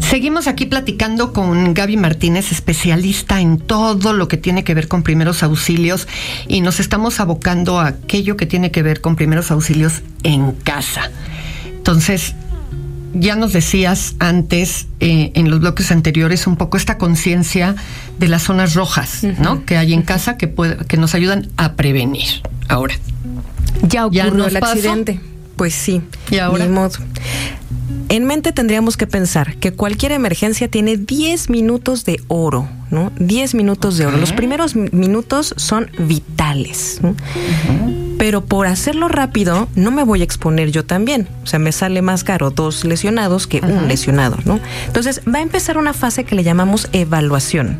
Seguimos 0.00 0.46
aquí 0.46 0.66
platicando 0.66 1.32
con 1.32 1.74
Gaby 1.74 1.96
Martínez, 1.96 2.50
especialista 2.50 3.40
en 3.40 3.58
todo 3.58 4.12
lo 4.12 4.28
que 4.28 4.36
tiene 4.36 4.64
que 4.64 4.72
ver 4.72 4.88
con 4.88 5.02
primeros 5.02 5.42
auxilios 5.42 6.08
y 6.48 6.60
nos 6.62 6.80
estamos 6.80 7.20
abocando 7.20 7.78
a 7.80 7.88
aquello 7.88 8.36
que 8.36 8.46
tiene 8.46 8.70
que 8.70 8.82
ver 8.82 9.00
con 9.00 9.16
primeros 9.16 9.50
auxilios 9.50 10.02
en 10.22 10.52
casa. 10.52 11.10
Entonces, 11.66 12.34
ya 13.18 13.36
nos 13.36 13.52
decías 13.52 14.14
antes, 14.18 14.86
eh, 15.00 15.32
en 15.34 15.50
los 15.50 15.60
bloques 15.60 15.90
anteriores, 15.90 16.46
un 16.46 16.56
poco 16.56 16.76
esta 16.76 16.98
conciencia 16.98 17.74
de 18.18 18.28
las 18.28 18.42
zonas 18.42 18.74
rojas, 18.74 19.24
¿no? 19.38 19.64
Que 19.64 19.76
hay 19.76 19.92
en 19.92 20.02
casa 20.02 20.36
que, 20.36 20.48
puede- 20.48 20.76
que 20.86 20.96
nos 20.96 21.14
ayudan 21.14 21.48
a 21.56 21.74
prevenir. 21.74 22.26
Ahora, 22.68 22.94
Ya 23.82 24.08
¿Ya 24.10 24.26
ocurrió 24.26 24.46
el 24.46 24.58
pasó? 24.58 24.72
accidente. 24.72 25.20
Pues 25.56 25.74
sí. 25.74 26.02
¿Y 26.30 26.38
ahora? 26.38 26.64
Ni 26.66 26.72
modo. 26.72 26.92
En 28.08 28.24
mente 28.24 28.52
tendríamos 28.52 28.96
que 28.96 29.06
pensar 29.06 29.56
que 29.56 29.72
cualquier 29.72 30.12
emergencia 30.12 30.68
tiene 30.68 30.96
10 30.96 31.50
minutos 31.50 32.04
de 32.04 32.20
oro, 32.28 32.68
¿no? 32.90 33.12
10 33.18 33.54
minutos 33.54 33.96
de 33.98 34.06
oro. 34.06 34.16
Los 34.16 34.32
primeros 34.32 34.76
mi- 34.76 34.88
minutos 34.92 35.54
son 35.56 35.90
vitales. 35.98 37.00
Pero 38.18 38.44
por 38.44 38.66
hacerlo 38.66 39.08
rápido 39.08 39.68
no 39.74 39.90
me 39.90 40.04
voy 40.04 40.20
a 40.20 40.24
exponer 40.24 40.70
yo 40.70 40.84
también. 40.84 41.28
O 41.42 41.46
sea, 41.46 41.58
me 41.58 41.72
sale 41.72 42.02
más 42.02 42.24
caro 42.24 42.50
dos 42.50 42.84
lesionados 42.84 43.46
que 43.46 43.60
un 43.60 43.88
lesionado, 43.88 44.38
¿no? 44.44 44.60
Entonces 44.86 45.20
va 45.26 45.38
a 45.38 45.42
empezar 45.42 45.78
una 45.78 45.92
fase 45.92 46.24
que 46.24 46.34
le 46.34 46.42
llamamos 46.42 46.88
evaluación. 46.92 47.78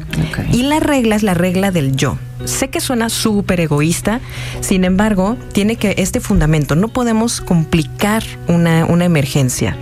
Y 0.53 0.63
la 0.63 0.81
regla 0.81 1.17
es 1.17 1.23
la 1.23 1.35
regla 1.35 1.71
del 1.71 1.97
yo. 1.97 2.19
Sé 2.45 2.69
que 2.69 2.81
suena 2.81 3.09
súper 3.09 3.61
egoísta, 3.61 4.21
sin 4.61 4.85
embargo, 4.85 5.37
tiene 5.53 5.77
que 5.77 5.95
este 5.99 6.21
fundamento. 6.21 6.77
No 6.77 6.89
podemos 6.89 7.41
complicar 7.41 8.23
una, 8.47 8.85
una 8.85 9.05
emergencia. 9.05 9.77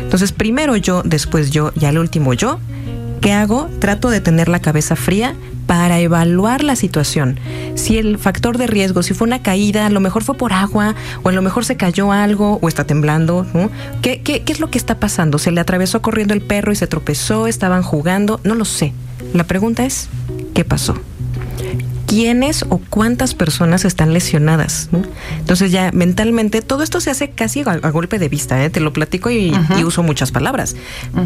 Entonces, 0.00 0.32
primero 0.32 0.76
yo, 0.76 1.02
después 1.02 1.50
yo 1.50 1.72
y 1.80 1.86
al 1.86 1.98
último 1.98 2.34
yo. 2.34 2.58
¿Qué 3.20 3.32
hago? 3.32 3.68
Trato 3.80 4.08
de 4.10 4.20
tener 4.20 4.48
la 4.48 4.60
cabeza 4.60 4.96
fría 4.96 5.34
para 5.66 6.00
evaluar 6.00 6.64
la 6.64 6.74
situación. 6.74 7.38
Si 7.74 7.98
el 7.98 8.18
factor 8.18 8.58
de 8.58 8.66
riesgo, 8.66 9.02
si 9.02 9.14
fue 9.14 9.26
una 9.26 9.42
caída, 9.42 9.86
a 9.86 9.90
lo 9.90 10.00
mejor 10.00 10.22
fue 10.22 10.36
por 10.36 10.52
agua, 10.52 10.94
o 11.22 11.28
a 11.28 11.32
lo 11.32 11.42
mejor 11.42 11.64
se 11.64 11.76
cayó 11.76 12.12
algo, 12.12 12.58
o 12.62 12.68
está 12.68 12.84
temblando, 12.84 13.46
¿no? 13.54 13.70
¿Qué, 14.02 14.22
qué, 14.22 14.42
qué 14.42 14.52
es 14.52 14.60
lo 14.60 14.70
que 14.70 14.78
está 14.78 14.98
pasando? 14.98 15.38
¿Se 15.38 15.50
le 15.50 15.60
atravesó 15.60 16.02
corriendo 16.02 16.34
el 16.34 16.42
perro 16.42 16.72
y 16.72 16.76
se 16.76 16.86
tropezó? 16.86 17.46
¿Estaban 17.46 17.82
jugando? 17.82 18.40
No 18.44 18.54
lo 18.54 18.64
sé. 18.64 18.92
La 19.32 19.44
pregunta 19.44 19.84
es, 19.84 20.08
¿qué 20.54 20.64
pasó? 20.64 20.94
Quiénes 22.10 22.64
o 22.68 22.80
cuántas 22.90 23.34
personas 23.34 23.84
están 23.84 24.12
lesionadas. 24.12 24.88
¿no? 24.90 25.02
Entonces 25.38 25.70
ya 25.70 25.92
mentalmente 25.92 26.60
todo 26.60 26.82
esto 26.82 27.00
se 27.00 27.08
hace 27.08 27.30
casi 27.30 27.60
a, 27.60 27.70
a 27.70 27.90
golpe 27.90 28.18
de 28.18 28.28
vista, 28.28 28.64
¿eh? 28.64 28.68
te 28.68 28.80
lo 28.80 28.92
platico 28.92 29.30
y, 29.30 29.52
y 29.78 29.84
uso 29.84 30.02
muchas 30.02 30.32
palabras, 30.32 30.74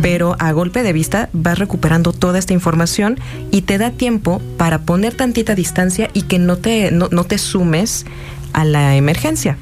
pero 0.02 0.36
a 0.38 0.52
golpe 0.52 0.82
de 0.82 0.92
vista 0.92 1.30
vas 1.32 1.58
recuperando 1.58 2.12
toda 2.12 2.38
esta 2.38 2.52
información 2.52 3.18
y 3.50 3.62
te 3.62 3.78
da 3.78 3.92
tiempo 3.92 4.42
para 4.58 4.82
poner 4.82 5.14
tantita 5.14 5.54
distancia 5.54 6.10
y 6.12 6.22
que 6.22 6.38
no 6.38 6.58
te, 6.58 6.90
no, 6.90 7.08
no 7.10 7.24
te 7.24 7.38
sumes 7.38 8.04
a 8.52 8.66
la 8.66 8.94
emergencia. 8.94 9.56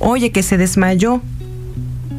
Oye, 0.00 0.32
que 0.32 0.42
se 0.42 0.58
desmayó. 0.58 1.22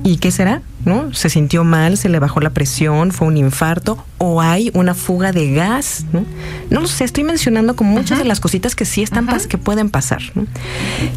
¿Y 0.04 0.18
qué 0.18 0.32
será? 0.32 0.64
¿No? 0.86 1.14
¿Se 1.14 1.30
sintió 1.30 1.64
mal? 1.66 1.98
¿Se 1.98 2.08
le 2.08 2.20
bajó 2.20 2.40
la 2.40 2.52
presión? 2.52 3.12
¿Fue 3.12 3.28
un 3.28 3.36
infarto? 3.36 4.04
¿O 4.18 4.42
hay 4.42 4.72
una 4.74 4.94
fuga 4.96 5.34
de 5.34 5.52
gas? 5.52 6.06
No, 6.14 6.24
no 6.70 6.80
lo 6.80 6.88
sé, 6.88 7.04
estoy 7.04 7.26
mencionando 7.26 7.76
como 7.76 7.92
muchas 7.92 8.18
de 8.18 8.24
las 8.24 8.40
cositas 8.40 8.76
que 8.76 8.86
sí 8.86 9.02
están, 9.04 9.28
pas- 9.28 9.46
que 9.46 9.58
pueden 9.58 9.90
pasar. 9.90 10.22
¿no? 10.36 10.48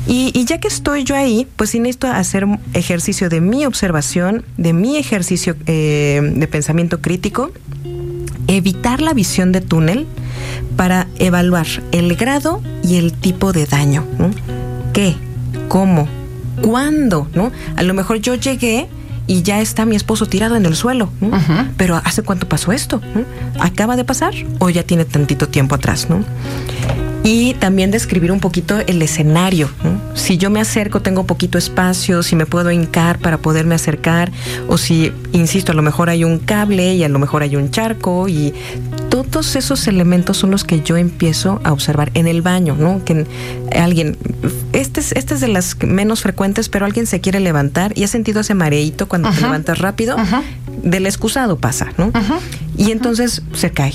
Y, 0.09 0.33
y 0.35 0.45
ya 0.47 0.59
que 0.59 0.67
estoy 0.69 1.05
yo 1.05 1.15
ahí, 1.15 1.47
pues 1.57 1.71
sí 1.71 1.79
necesito 1.79 2.09
hacer 2.09 2.47
ejercicio 2.75 3.29
de 3.29 3.41
mi 3.41 3.65
observación, 3.65 4.45
de 4.57 4.73
mi 4.73 4.97
ejercicio 4.97 5.55
eh, 5.67 6.21
de 6.35 6.47
pensamiento 6.49 7.01
crítico, 7.01 7.53
evitar 8.49 9.01
la 9.01 9.15
visión 9.15 9.53
de 9.53 9.61
túnel 9.61 10.07
para 10.77 11.07
evaluar 11.19 11.67
el 11.93 12.17
grado 12.17 12.61
y 12.83 12.97
el 12.97 13.13
tipo 13.13 13.53
de 13.53 13.67
daño. 13.67 14.05
¿no? 14.19 14.31
¿Qué? 14.93 15.15
¿Cómo? 15.69 16.09
¿Cuándo? 16.63 17.29
¿No? 17.35 17.53
A 17.77 17.83
lo 17.85 17.95
mejor 17.95 18.19
yo 18.19 18.35
llegué 18.35 18.89
y 19.27 19.43
ya 19.43 19.61
está 19.61 19.85
mi 19.85 19.97
esposo 19.97 20.27
tirado 20.27 20.57
en 20.57 20.67
el 20.67 20.75
suelo. 20.75 21.11
¿no? 21.21 21.31
Pero 21.77 22.01
¿hace 22.05 22.23
cuánto 22.23 22.49
pasó 22.49 22.73
esto? 22.73 23.01
¿no? 23.15 23.25
¿Acaba 23.61 23.97
de 23.97 24.05
pasar 24.05 24.35
o 24.59 24.71
ya 24.71 24.83
tiene 24.83 25.05
tantito 25.05 25.49
tiempo 25.49 25.75
atrás? 25.75 26.09
¿no? 26.09 26.25
Y 27.25 27.55
también 27.55 27.91
describir 27.91 28.33
un 28.33 28.41
poquito 28.41 28.81
el 28.81 29.01
escenario. 29.01 29.71
¿no? 29.85 30.17
Si 30.17 30.39
yo 30.39 30.51
me 30.51 30.61
acerco, 30.61 31.03
tengo 31.03 31.25
poquito 31.25 31.57
espacio, 31.57 32.23
si 32.23 32.35
me 32.37 32.47
puedo 32.47 32.71
hincar 32.71 33.19
para 33.19 33.39
poderme 33.39 33.75
acercar, 33.75 34.33
o 34.69 34.77
si, 34.77 35.13
insisto, 35.33 35.73
a 35.73 35.75
lo 35.75 35.83
mejor 35.83 36.11
hay 36.11 36.25
un 36.25 36.39
cable 36.39 36.95
y 36.95 37.05
a 37.05 37.09
lo 37.09 37.19
mejor 37.19 37.43
hay 37.43 37.57
un 37.57 37.71
charco, 37.71 38.29
y 38.29 38.53
todos 39.09 39.57
esos 39.57 39.87
elementos 39.89 40.39
son 40.39 40.51
los 40.51 40.65
que 40.65 40.81
yo 40.81 40.97
empiezo 40.97 41.61
a 41.65 41.73
observar 41.73 42.11
en 42.15 42.27
el 42.27 42.43
baño, 42.43 42.77
¿no? 42.79 43.05
Que 43.05 43.27
alguien, 43.77 44.17
este 44.73 45.01
es, 45.01 45.13
este 45.13 45.35
es 45.35 45.41
de 45.41 45.49
las 45.49 45.77
menos 45.83 46.23
frecuentes, 46.23 46.69
pero 46.69 46.87
alguien 46.87 47.07
se 47.07 47.21
quiere 47.21 47.39
levantar 47.39 47.93
y 47.97 48.05
ha 48.05 48.09
sentido 48.09 48.41
ese 48.41 48.55
mareíto 48.55 49.09
cuando 49.09 49.31
te 49.31 49.41
levantas 49.41 49.79
rápido, 49.79 50.17
del 50.83 51.07
excusado 51.07 51.59
pasa, 51.59 51.93
¿no? 51.99 52.11
Y 52.83 52.91
entonces 52.91 53.43
se 53.55 53.71
cae. 53.71 53.95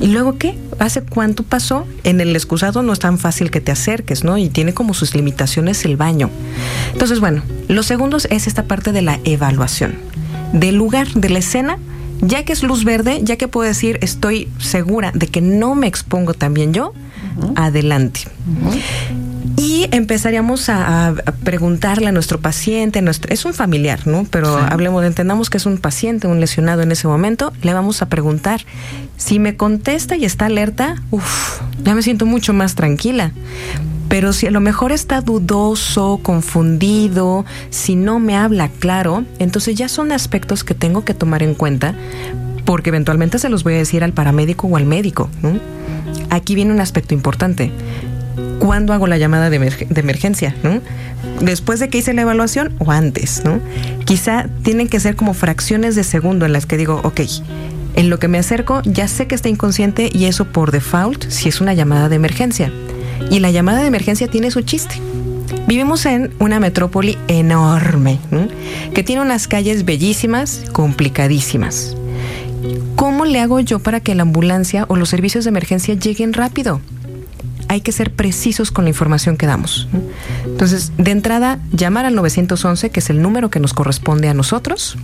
¿Y 0.00 0.06
luego 0.06 0.38
qué? 0.38 0.56
¿Hace 0.78 1.02
cuánto 1.02 1.42
pasó? 1.42 1.88
En 2.04 2.20
el 2.20 2.36
excusado 2.36 2.82
no 2.82 2.92
es 2.92 3.00
tan 3.00 3.18
fácil 3.18 3.50
que 3.50 3.60
te 3.60 3.72
acerques, 3.72 4.22
¿no? 4.22 4.38
Y 4.38 4.48
tiene 4.48 4.74
como 4.74 4.94
sus 4.94 5.16
limitaciones 5.16 5.84
el 5.84 5.96
baño. 5.96 6.30
Entonces, 6.92 7.18
bueno, 7.18 7.42
los 7.66 7.86
segundos 7.86 8.28
es 8.30 8.46
esta 8.46 8.62
parte 8.62 8.92
de 8.92 9.02
la 9.02 9.18
evaluación. 9.24 9.96
Del 10.52 10.76
lugar, 10.76 11.08
de 11.14 11.30
la 11.30 11.40
escena, 11.40 11.78
ya 12.20 12.44
que 12.44 12.52
es 12.52 12.62
luz 12.62 12.84
verde, 12.84 13.22
ya 13.24 13.36
que 13.36 13.48
puedo 13.48 13.66
decir 13.66 13.98
estoy 14.02 14.48
segura 14.58 15.10
de 15.12 15.26
que 15.26 15.40
no 15.40 15.74
me 15.74 15.88
expongo 15.88 16.32
también 16.32 16.72
yo, 16.72 16.92
adelante. 17.56 18.20
Y 19.82 19.88
empezaríamos 19.90 20.68
a, 20.68 21.08
a 21.08 21.14
preguntarle 21.14 22.06
a 22.06 22.12
nuestro 22.12 22.40
paciente, 22.40 23.00
a 23.00 23.02
nuestro, 23.02 23.32
es 23.32 23.44
un 23.44 23.52
familiar, 23.52 24.06
¿no? 24.06 24.24
Pero 24.30 24.56
hablemos, 24.56 25.04
entendamos 25.04 25.50
que 25.50 25.56
es 25.56 25.66
un 25.66 25.78
paciente, 25.78 26.28
un 26.28 26.38
lesionado 26.38 26.82
en 26.82 26.92
ese 26.92 27.08
momento, 27.08 27.52
le 27.62 27.74
vamos 27.74 28.00
a 28.00 28.08
preguntar. 28.08 28.60
Si 29.16 29.40
me 29.40 29.56
contesta 29.56 30.14
y 30.16 30.24
está 30.24 30.46
alerta, 30.46 31.02
uff, 31.10 31.60
ya 31.82 31.96
me 31.96 32.02
siento 32.02 32.26
mucho 32.26 32.52
más 32.52 32.76
tranquila. 32.76 33.32
Pero 34.08 34.32
si 34.32 34.46
a 34.46 34.52
lo 34.52 34.60
mejor 34.60 34.92
está 34.92 35.20
dudoso, 35.20 36.20
confundido, 36.22 37.44
si 37.70 37.96
no 37.96 38.20
me 38.20 38.36
habla 38.36 38.68
claro, 38.68 39.24
entonces 39.40 39.74
ya 39.74 39.88
son 39.88 40.12
aspectos 40.12 40.62
que 40.62 40.74
tengo 40.74 41.04
que 41.04 41.14
tomar 41.14 41.42
en 41.42 41.54
cuenta 41.54 41.96
porque 42.64 42.90
eventualmente 42.90 43.40
se 43.40 43.48
los 43.48 43.64
voy 43.64 43.74
a 43.74 43.78
decir 43.78 44.04
al 44.04 44.12
paramédico 44.12 44.68
o 44.68 44.76
al 44.76 44.86
médico. 44.86 45.28
¿no? 45.42 45.58
Aquí 46.30 46.54
viene 46.54 46.72
un 46.72 46.80
aspecto 46.80 47.14
importante. 47.14 47.72
¿Cuándo 48.62 48.92
hago 48.92 49.08
la 49.08 49.18
llamada 49.18 49.50
de, 49.50 49.60
emerg- 49.60 49.88
de 49.88 50.00
emergencia? 50.00 50.54
¿no? 50.62 50.80
¿Después 51.40 51.80
de 51.80 51.88
que 51.88 51.98
hice 51.98 52.12
la 52.14 52.22
evaluación 52.22 52.72
o 52.78 52.92
antes? 52.92 53.42
¿no? 53.44 53.58
Quizá 54.04 54.46
tienen 54.62 54.86
que 54.86 55.00
ser 55.00 55.16
como 55.16 55.34
fracciones 55.34 55.96
de 55.96 56.04
segundo 56.04 56.46
en 56.46 56.52
las 56.52 56.64
que 56.64 56.76
digo, 56.76 57.00
ok, 57.02 57.22
en 57.96 58.08
lo 58.08 58.20
que 58.20 58.28
me 58.28 58.38
acerco 58.38 58.80
ya 58.84 59.08
sé 59.08 59.26
que 59.26 59.34
está 59.34 59.48
inconsciente 59.48 60.10
y 60.14 60.26
eso 60.26 60.44
por 60.44 60.70
default 60.70 61.28
si 61.28 61.48
es 61.48 61.60
una 61.60 61.74
llamada 61.74 62.08
de 62.08 62.14
emergencia. 62.14 62.72
Y 63.30 63.40
la 63.40 63.50
llamada 63.50 63.80
de 63.80 63.88
emergencia 63.88 64.28
tiene 64.28 64.52
su 64.52 64.60
chiste. 64.62 64.94
Vivimos 65.66 66.06
en 66.06 66.32
una 66.38 66.60
metrópoli 66.60 67.18
enorme, 67.26 68.20
¿no? 68.30 68.46
que 68.94 69.02
tiene 69.02 69.22
unas 69.22 69.48
calles 69.48 69.84
bellísimas, 69.84 70.62
complicadísimas. 70.70 71.96
¿Cómo 72.94 73.24
le 73.24 73.40
hago 73.40 73.58
yo 73.58 73.80
para 73.80 73.98
que 73.98 74.14
la 74.14 74.22
ambulancia 74.22 74.84
o 74.86 74.94
los 74.94 75.08
servicios 75.08 75.42
de 75.42 75.48
emergencia 75.50 75.94
lleguen 75.94 76.32
rápido? 76.32 76.80
Hay 77.72 77.80
que 77.80 77.90
ser 77.90 78.12
precisos 78.12 78.70
con 78.70 78.84
la 78.84 78.90
información 78.90 79.38
que 79.38 79.46
damos. 79.46 79.88
Entonces, 80.44 80.92
de 80.98 81.10
entrada, 81.10 81.58
llamar 81.72 82.04
al 82.04 82.14
911, 82.14 82.90
que 82.90 83.00
es 83.00 83.08
el 83.08 83.22
número 83.22 83.48
que 83.48 83.60
nos 83.60 83.72
corresponde 83.72 84.28
a 84.28 84.34
nosotros. 84.34 84.98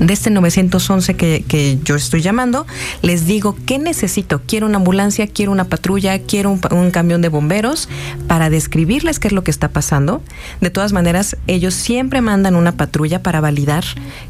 De 0.00 0.14
este 0.14 0.30
911 0.30 1.16
que, 1.16 1.78
yo 1.84 1.94
estoy 1.94 2.22
llamando, 2.22 2.66
les 3.02 3.26
digo 3.26 3.58
qué 3.66 3.78
necesito. 3.78 4.40
Quiero 4.46 4.68
una 4.68 4.78
ambulancia, 4.78 5.26
quiero 5.26 5.52
una 5.52 5.64
patrulla, 5.64 6.18
quiero 6.20 6.58
un, 6.70 6.90
camión 6.92 7.20
de 7.20 7.28
bomberos 7.28 7.90
para 8.26 8.48
describirles 8.48 9.18
qué 9.18 9.28
es 9.28 9.34
lo 9.34 9.44
que 9.44 9.50
está 9.50 9.68
pasando. 9.68 10.22
De 10.62 10.70
todas 10.70 10.94
maneras, 10.94 11.36
ellos 11.46 11.74
siempre 11.74 12.22
mandan 12.22 12.56
una 12.56 12.72
patrulla 12.72 13.22
para 13.22 13.42
validar 13.42 13.84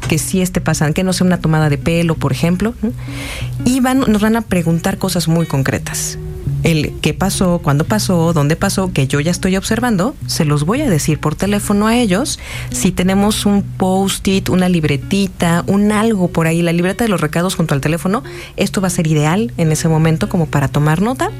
que 0.09 0.19
sí 0.19 0.41
esté 0.41 0.59
pasando, 0.59 0.93
que 0.93 1.05
no 1.05 1.13
sea 1.13 1.27
una 1.27 1.39
tomada 1.39 1.69
de 1.69 1.77
pelo, 1.77 2.15
por 2.15 2.33
ejemplo. 2.33 2.73
Y 3.63 3.79
nos 3.79 4.21
van 4.21 4.35
a 4.35 4.41
preguntar 4.41 4.97
cosas 4.97 5.29
muy 5.29 5.45
concretas 5.45 6.17
el 6.63 6.93
qué 7.01 7.13
pasó, 7.13 7.59
cuándo 7.63 7.83
pasó, 7.83 8.33
dónde 8.33 8.55
pasó, 8.55 8.91
que 8.91 9.07
yo 9.07 9.19
ya 9.19 9.31
estoy 9.31 9.57
observando, 9.57 10.15
se 10.27 10.45
los 10.45 10.65
voy 10.65 10.81
a 10.81 10.89
decir 10.89 11.19
por 11.19 11.35
teléfono 11.35 11.87
a 11.87 11.95
ellos. 11.95 12.39
Si 12.71 12.91
tenemos 12.91 13.45
un 13.45 13.63
post-it, 13.63 14.49
una 14.49 14.69
libretita, 14.69 15.63
un 15.67 15.91
algo 15.91 16.29
por 16.29 16.47
ahí, 16.47 16.61
la 16.61 16.73
libreta 16.73 17.03
de 17.03 17.09
los 17.09 17.21
recados 17.21 17.55
junto 17.55 17.73
al 17.73 17.81
teléfono, 17.81 18.23
esto 18.57 18.81
va 18.81 18.87
a 18.87 18.91
ser 18.91 19.07
ideal 19.07 19.51
en 19.57 19.71
ese 19.71 19.87
momento 19.87 20.29
como 20.29 20.47
para 20.47 20.67
tomar 20.67 21.01
nota. 21.01 21.31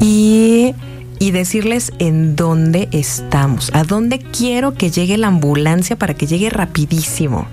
Y 0.00 0.74
y 1.20 1.32
decirles 1.32 1.92
en 1.98 2.34
dónde 2.34 2.88
estamos, 2.92 3.70
a 3.74 3.84
dónde 3.84 4.18
quiero 4.18 4.72
que 4.72 4.90
llegue 4.90 5.18
la 5.18 5.26
ambulancia 5.28 5.96
para 5.96 6.14
que 6.14 6.26
llegue 6.26 6.48
rapidísimo. 6.48 7.46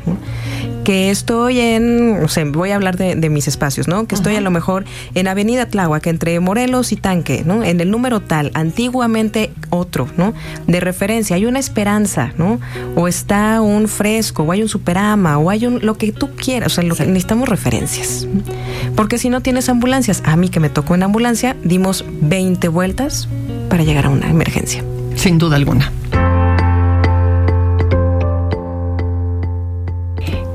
Que 0.88 1.10
estoy 1.10 1.60
en, 1.60 2.24
o 2.24 2.30
sea, 2.30 2.46
voy 2.46 2.72
a 2.72 2.76
hablar 2.76 2.96
de, 2.96 3.16
de 3.16 3.30
mis 3.30 3.50
espacios, 3.50 3.90
¿no? 3.90 4.08
Que 4.08 4.16
estoy 4.16 4.38
a 4.38 4.42
lo 4.42 4.52
mejor 4.52 4.86
en 5.16 5.28
Avenida 5.28 5.66
Tláhuac, 5.66 6.08
entre 6.08 6.40
Morelos 6.40 6.94
y 6.94 6.96
Tanque, 6.96 7.44
¿no? 7.46 7.62
En 7.62 7.82
el 7.82 7.92
número 7.92 8.22
tal, 8.22 8.52
antiguamente 8.54 9.52
otro, 9.70 10.08
¿no? 10.16 10.34
De 10.66 10.80
referencia, 10.80 11.36
hay 11.36 11.46
una 11.46 11.60
esperanza, 11.60 12.32
¿no? 12.38 12.62
O 12.96 13.10
está 13.10 13.60
un 13.62 13.90
fresco, 13.90 14.44
o 14.44 14.52
hay 14.54 14.62
un 14.62 14.70
superama, 14.70 15.38
o 15.40 15.50
hay 15.50 15.66
un, 15.66 15.86
lo 15.86 15.98
que 15.98 16.14
tú 16.14 16.30
quieras, 16.38 16.72
o 16.72 16.76
sea, 16.76 16.86
lo 16.86 16.96
que- 16.96 17.06
necesitamos 17.06 17.50
referencias. 17.50 18.26
Porque 18.96 19.18
si 19.18 19.28
no 19.30 19.42
tienes 19.42 19.68
ambulancias, 19.68 20.24
a 20.26 20.38
mí 20.38 20.48
que 20.48 20.62
me 20.62 20.70
tocó 20.70 20.96
en 20.96 21.04
ambulancia, 21.04 21.58
dimos 21.66 22.06
20 22.22 22.70
vueltas 22.70 23.28
para 23.70 23.84
llegar 23.84 24.06
a 24.06 24.10
una 24.10 24.30
emergencia. 24.30 24.86
Sin 25.16 25.38
duda 25.38 25.58
alguna. 25.58 25.92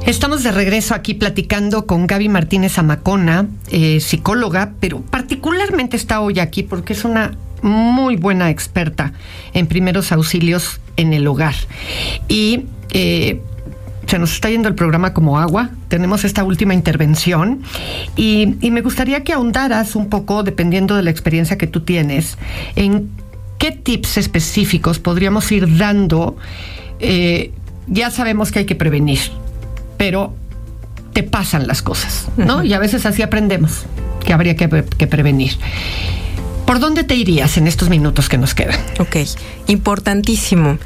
Estamos 0.07 0.43
de 0.43 0.51
regreso 0.51 0.95
aquí 0.95 1.15
platicando 1.15 1.87
con 1.87 2.09
Gaby 2.09 2.29
Martínez 2.29 2.77
Amacona, 2.77 3.47
eh, 3.71 4.01
psicóloga, 4.01 4.73
pero 4.81 5.01
particularmente 5.01 5.97
está 5.97 6.21
hoy 6.21 6.41
aquí 6.41 6.65
porque 6.65 6.93
es 6.93 7.05
una 7.05 7.37
muy 7.63 8.17
buena 8.17 8.51
experta 8.51 9.13
en 9.55 9.69
primeros 9.69 10.11
auxilios 10.11 10.81
en 10.97 11.13
el 11.13 11.27
hogar. 11.29 11.55
Y 12.29 12.65
eh, 12.91 13.41
se 14.07 14.19
nos 14.19 14.33
está 14.33 14.51
yendo 14.51 14.69
el 14.69 14.75
programa 14.75 15.15
como 15.15 15.39
agua. 15.39 15.71
Tenemos 15.89 16.25
esta 16.25 16.43
última 16.43 16.75
intervención 16.75 17.63
y, 18.17 18.57
me 18.71 18.81
gustaría 18.81 19.23
que 19.23 19.33
ahondaras 19.33 19.95
un 19.95 20.09
poco, 20.09 20.43
dependiendo 20.43 20.97
de 20.97 21.05
la 21.05 21.11
experiencia 21.11 21.57
que 21.57 21.69
tú 21.69 21.81
tienes, 21.83 22.39
en 22.75 23.09
qué 23.59 23.71
tips 23.71 24.19
específicos 24.19 24.99
podríamos 24.99 25.51
ir 25.53 25.79
dando. 25.79 26.37
Eh, 26.99 27.53
ya 27.87 28.11
sabemos 28.11 28.51
que 28.51 28.61
hay 28.61 28.67
que 28.67 28.75
prevenir, 28.75 29.21
pero 30.03 30.35
te 31.13 31.23
pasan 31.23 31.69
las 31.69 31.81
cosas, 31.81 32.27
¿no? 32.37 32.65
Y 32.65 32.73
a 32.73 32.81
veces 32.81 33.07
así 33.07 33.23
aprendemos 33.23 33.85
que 34.25 34.33
habría 34.33 34.57
que, 34.57 34.85
que 34.99 35.07
prevenir. 35.07 35.53
¿Por 36.67 36.81
dónde 36.81 37.05
te 37.05 37.15
irías 37.15 37.57
en 37.57 37.69
estos 37.69 37.89
minutos 37.89 38.29
que 38.29 38.37
nos 38.37 38.53
quedan? 38.53 38.81
Ok, 38.99 39.19
importantísimo. 39.69 40.79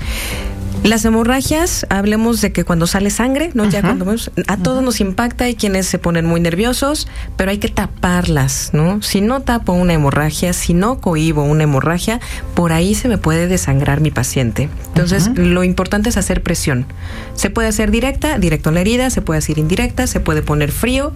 Las 0.84 1.04
hemorragias, 1.04 1.84
hablemos 1.90 2.40
de 2.40 2.52
que 2.52 2.64
cuando 2.64 2.86
sale 2.86 3.10
sangre, 3.10 3.50
¿no? 3.54 3.64
Ya 3.64 3.80
cuando 3.80 4.04
vemos, 4.04 4.30
a 4.46 4.56
todos 4.56 4.84
nos 4.84 5.00
impacta, 5.00 5.44
hay 5.44 5.56
quienes 5.56 5.86
se 5.86 5.98
ponen 5.98 6.26
muy 6.26 6.40
nerviosos, 6.40 7.08
pero 7.36 7.50
hay 7.50 7.58
que 7.58 7.68
taparlas, 7.68 8.70
¿no? 8.72 9.02
Si 9.02 9.20
no 9.20 9.40
tapo 9.40 9.72
una 9.72 9.94
hemorragia, 9.94 10.52
si 10.52 10.74
no 10.74 11.00
cohibo 11.00 11.42
una 11.42 11.64
hemorragia, 11.64 12.20
por 12.54 12.72
ahí 12.72 12.94
se 12.94 13.08
me 13.08 13.18
puede 13.18 13.48
desangrar 13.48 14.00
mi 14.00 14.12
paciente. 14.12 14.68
Entonces, 14.88 15.28
lo 15.34 15.64
importante 15.64 16.08
es 16.08 16.16
hacer 16.16 16.42
presión. 16.42 16.86
Se 17.34 17.50
puede 17.50 17.68
hacer 17.68 17.90
directa, 17.90 18.38
directo 18.38 18.70
a 18.70 18.72
la 18.72 18.80
herida, 18.80 19.10
se 19.10 19.22
puede 19.22 19.38
hacer 19.38 19.58
indirecta, 19.58 20.06
se 20.06 20.20
puede 20.20 20.42
poner 20.42 20.70
frío. 20.70 21.12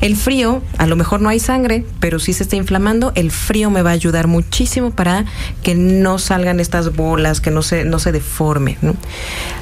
El 0.00 0.16
frío, 0.16 0.62
a 0.78 0.86
lo 0.86 0.96
mejor 0.96 1.20
no 1.20 1.28
hay 1.28 1.38
sangre, 1.38 1.84
pero 2.00 2.18
si 2.18 2.32
se 2.32 2.42
está 2.42 2.56
inflamando, 2.56 3.12
el 3.14 3.30
frío 3.30 3.70
me 3.70 3.82
va 3.82 3.90
a 3.90 3.94
ayudar 3.94 4.26
muchísimo 4.26 4.90
para 4.90 5.24
que 5.62 5.74
no 5.74 6.18
salgan 6.18 6.60
estas 6.60 6.94
bolas, 6.94 7.40
que 7.40 7.50
no 7.50 7.62
se, 7.62 7.84
no 7.84 7.98
se 7.98 8.12
deforme. 8.12 8.76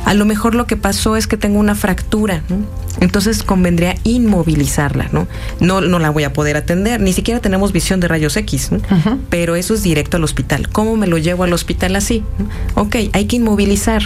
A 0.04 0.14
lo 0.14 0.24
mejor 0.24 0.54
lo 0.54 0.66
que 0.66 0.76
pasó 0.76 1.16
es 1.16 1.26
que 1.26 1.36
tengo 1.36 1.58
una 1.58 1.74
fractura. 1.74 2.42
Entonces 3.00 3.42
convendría 3.42 3.96
inmovilizarla, 4.04 5.08
¿no? 5.12 5.26
¿no? 5.60 5.80
No 5.80 5.98
la 5.98 6.10
voy 6.10 6.24
a 6.24 6.32
poder 6.32 6.56
atender, 6.56 7.00
ni 7.00 7.12
siquiera 7.12 7.40
tenemos 7.40 7.72
visión 7.72 8.00
de 8.00 8.08
rayos 8.08 8.36
X, 8.36 8.70
¿no? 8.72 8.80
pero 9.30 9.56
eso 9.56 9.74
es 9.74 9.82
directo 9.82 10.16
al 10.16 10.24
hospital. 10.24 10.68
¿Cómo 10.68 10.96
me 10.96 11.06
lo 11.06 11.18
llevo 11.18 11.44
al 11.44 11.52
hospital 11.52 11.96
así? 11.96 12.22
Ok, 12.74 12.96
hay 13.12 13.24
que 13.26 13.36
inmovilizar. 13.36 14.02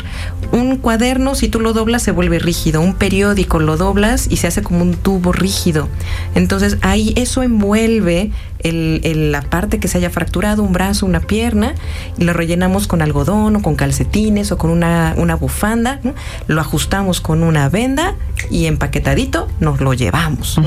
Un 0.52 0.76
cuaderno, 0.76 1.34
si 1.34 1.48
tú 1.48 1.60
lo 1.60 1.72
doblas, 1.72 2.02
se 2.02 2.12
vuelve 2.12 2.38
rígido. 2.38 2.80
Un 2.80 2.94
periódico 2.94 3.58
lo 3.58 3.76
doblas 3.76 4.26
y 4.30 4.36
se 4.36 4.46
hace 4.46 4.62
como 4.62 4.82
un 4.82 4.94
tubo 4.94 5.32
rígido. 5.32 5.88
Entonces 6.34 6.78
ahí 6.80 7.12
eso 7.16 7.42
envuelve 7.42 8.30
el, 8.60 9.00
el, 9.04 9.32
la 9.32 9.42
parte 9.42 9.78
que 9.78 9.88
se 9.88 9.98
haya 9.98 10.10
fracturado, 10.10 10.62
un 10.62 10.72
brazo, 10.72 11.06
una 11.06 11.20
pierna, 11.20 11.74
y 12.18 12.24
lo 12.24 12.32
rellenamos 12.32 12.86
con 12.86 13.02
algodón 13.02 13.56
o 13.56 13.62
con 13.62 13.76
calcetines 13.76 14.52
o 14.52 14.58
con 14.58 14.70
una, 14.70 15.14
una 15.16 15.36
bufanda, 15.36 16.00
¿no? 16.02 16.14
lo 16.46 16.60
ajustamos 16.60 17.20
con 17.20 17.42
una 17.42 17.68
venda 17.68 18.16
y 18.50 18.66
empaquetadito 18.78 19.48
nos 19.58 19.80
lo 19.80 19.92
llevamos. 19.92 20.60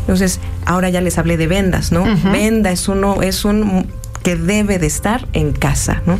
Entonces, 0.00 0.38
ahora 0.64 0.88
ya 0.88 1.00
les 1.00 1.18
hablé 1.18 1.36
de 1.36 1.48
vendas, 1.48 1.90
¿no? 1.90 2.04
Venda 2.32 2.70
es 2.70 2.88
uno, 2.88 3.22
es 3.22 3.44
un 3.44 3.86
que 4.22 4.36
debe 4.36 4.78
de 4.78 4.86
estar 4.86 5.26
en 5.32 5.52
casa, 5.52 6.02
¿no? 6.06 6.18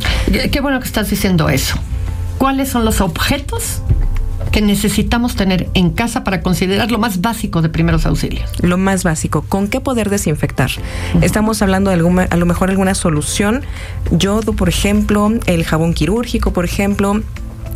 Qué 0.51 0.59
bueno 0.59 0.79
que 0.79 0.87
estás 0.87 1.09
diciendo 1.09 1.49
eso. 1.49 1.75
¿Cuáles 2.37 2.69
son 2.69 2.83
los 2.83 2.99
objetos 3.01 3.81
que 4.51 4.61
necesitamos 4.61 5.35
tener 5.35 5.69
en 5.75 5.91
casa 5.91 6.23
para 6.23 6.41
considerar 6.41 6.91
lo 6.91 6.97
más 6.97 7.21
básico 7.21 7.61
de 7.61 7.69
primeros 7.69 8.05
auxilios? 8.05 8.49
Lo 8.61 8.77
más 8.77 9.03
básico, 9.03 9.43
¿con 9.47 9.67
qué 9.67 9.79
poder 9.79 10.09
desinfectar? 10.09 10.71
Uh 10.71 11.19
-huh. 11.19 11.23
Estamos 11.23 11.61
hablando 11.61 11.91
de 11.91 11.97
alguna, 11.97 12.23
a 12.23 12.35
lo 12.35 12.45
mejor 12.45 12.69
alguna 12.71 12.95
solución. 12.95 13.61
Yodo, 14.09 14.53
por 14.53 14.67
ejemplo, 14.67 15.31
el 15.45 15.63
jabón 15.63 15.93
quirúrgico, 15.93 16.51
por 16.51 16.65
ejemplo, 16.65 17.21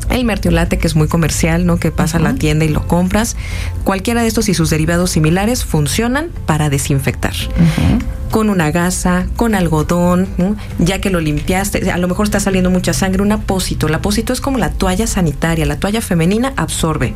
el 0.10 0.26
mertiolate 0.26 0.78
que 0.78 0.88
es 0.88 0.96
muy 0.96 1.08
comercial, 1.08 1.66
¿no? 1.66 1.78
Que 1.78 1.92
pasa 1.92 2.18
uh 2.18 2.22
-huh. 2.22 2.28
a 2.28 2.32
la 2.32 2.36
tienda 2.38 2.66
y 2.66 2.70
lo 2.70 2.88
compras. 2.88 3.36
Cualquiera 3.84 4.22
de 4.22 4.28
estos 4.28 4.50
y 4.50 4.54
sus 4.54 4.70
derivados 4.70 5.12
similares 5.12 5.66
funcionan 5.66 6.30
para 6.46 6.70
desinfectar. 6.70 7.34
Uh 7.34 7.62
-huh. 7.62 8.02
Con 8.32 8.50
una 8.50 8.72
gasa, 8.72 9.28
con 9.36 9.56
algodón, 9.56 10.28
¿no? 10.38 10.56
ya 10.80 11.00
que 11.00 11.10
lo 11.10 11.22
limpiaste, 11.22 11.90
a 11.90 11.98
lo 11.98 12.08
mejor 12.08 12.26
está 12.26 12.40
saliendo 12.40 12.70
mucha 12.70 12.92
sangre, 12.92 13.22
un 13.22 13.32
apósito. 13.32 13.88
El 13.88 13.94
apósito 13.94 14.34
es 14.34 14.42
como 14.42 14.58
la 14.58 14.72
toalla 14.72 15.08
sanitaria, 15.08 15.66
la 15.66 15.78
toalla 15.78 16.02
femenina 16.02 16.52
absorbe. 16.58 17.14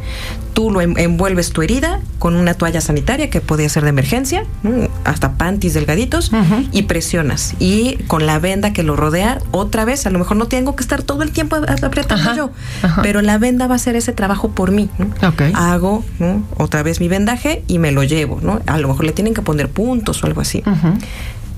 Tú 0.53 0.71
lo 0.71 0.81
envuelves 0.81 1.51
tu 1.51 1.61
herida 1.61 1.99
con 2.19 2.35
una 2.35 2.53
toalla 2.53 2.79
sanitaria 2.79 3.29
que 3.29 3.41
podría 3.41 3.69
ser 3.69 3.83
de 3.83 3.89
emergencia, 3.89 4.45
¿no? 4.63 4.88
Hasta 5.03 5.33
panties 5.33 5.73
delgaditos, 5.73 6.31
uh 6.31 6.35
-huh. 6.37 6.67
y 6.71 6.83
presionas. 6.83 7.55
Y 7.59 7.95
con 8.07 8.25
la 8.25 8.39
venda 8.39 8.73
que 8.73 8.83
lo 8.83 8.95
rodea, 8.95 9.39
otra 9.51 9.85
vez, 9.85 10.05
a 10.05 10.09
lo 10.09 10.19
mejor 10.19 10.37
no 10.37 10.47
tengo 10.47 10.75
que 10.75 10.83
estar 10.83 11.03
todo 11.03 11.23
el 11.23 11.31
tiempo 11.31 11.57
apretando 11.83 12.35
yo, 12.35 12.51
Ajá. 12.83 13.01
pero 13.01 13.21
la 13.21 13.37
venda 13.37 13.67
va 13.67 13.73
a 13.73 13.75
hacer 13.77 13.95
ese 13.95 14.13
trabajo 14.13 14.49
por 14.51 14.71
mí. 14.71 14.89
¿no? 14.97 15.07
Okay. 15.27 15.51
Hago 15.55 16.03
¿no? 16.19 16.43
otra 16.57 16.83
vez 16.83 16.99
mi 16.99 17.07
vendaje 17.07 17.63
y 17.67 17.79
me 17.79 17.91
lo 17.91 18.03
llevo. 18.03 18.39
¿no? 18.41 18.61
A 18.65 18.77
lo 18.77 18.87
mejor 18.87 19.05
le 19.05 19.11
tienen 19.11 19.33
que 19.33 19.41
poner 19.41 19.69
puntos 19.69 20.23
o 20.23 20.27
algo 20.27 20.41
así. 20.41 20.63
Uh 20.65 20.69
-huh. 20.71 20.93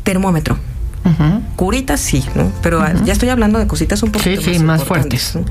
Termómetro. 0.03 0.57
Uh 1.03 1.09
-huh. 1.09 1.41
Curitas 1.55 1.99
sí, 1.99 2.23
¿no? 2.35 2.51
Pero 2.61 2.79
uh 2.79 2.83
-huh. 2.83 3.05
ya 3.05 3.13
estoy 3.13 3.29
hablando 3.29 3.57
de 3.59 3.67
cositas 3.67 4.03
un 4.03 4.11
poquito 4.11 4.41
sí, 4.41 4.53
sí, 4.53 4.59
más, 4.59 4.79
más 4.79 4.83
fuertes. 4.83 5.35
¿no? 5.35 5.45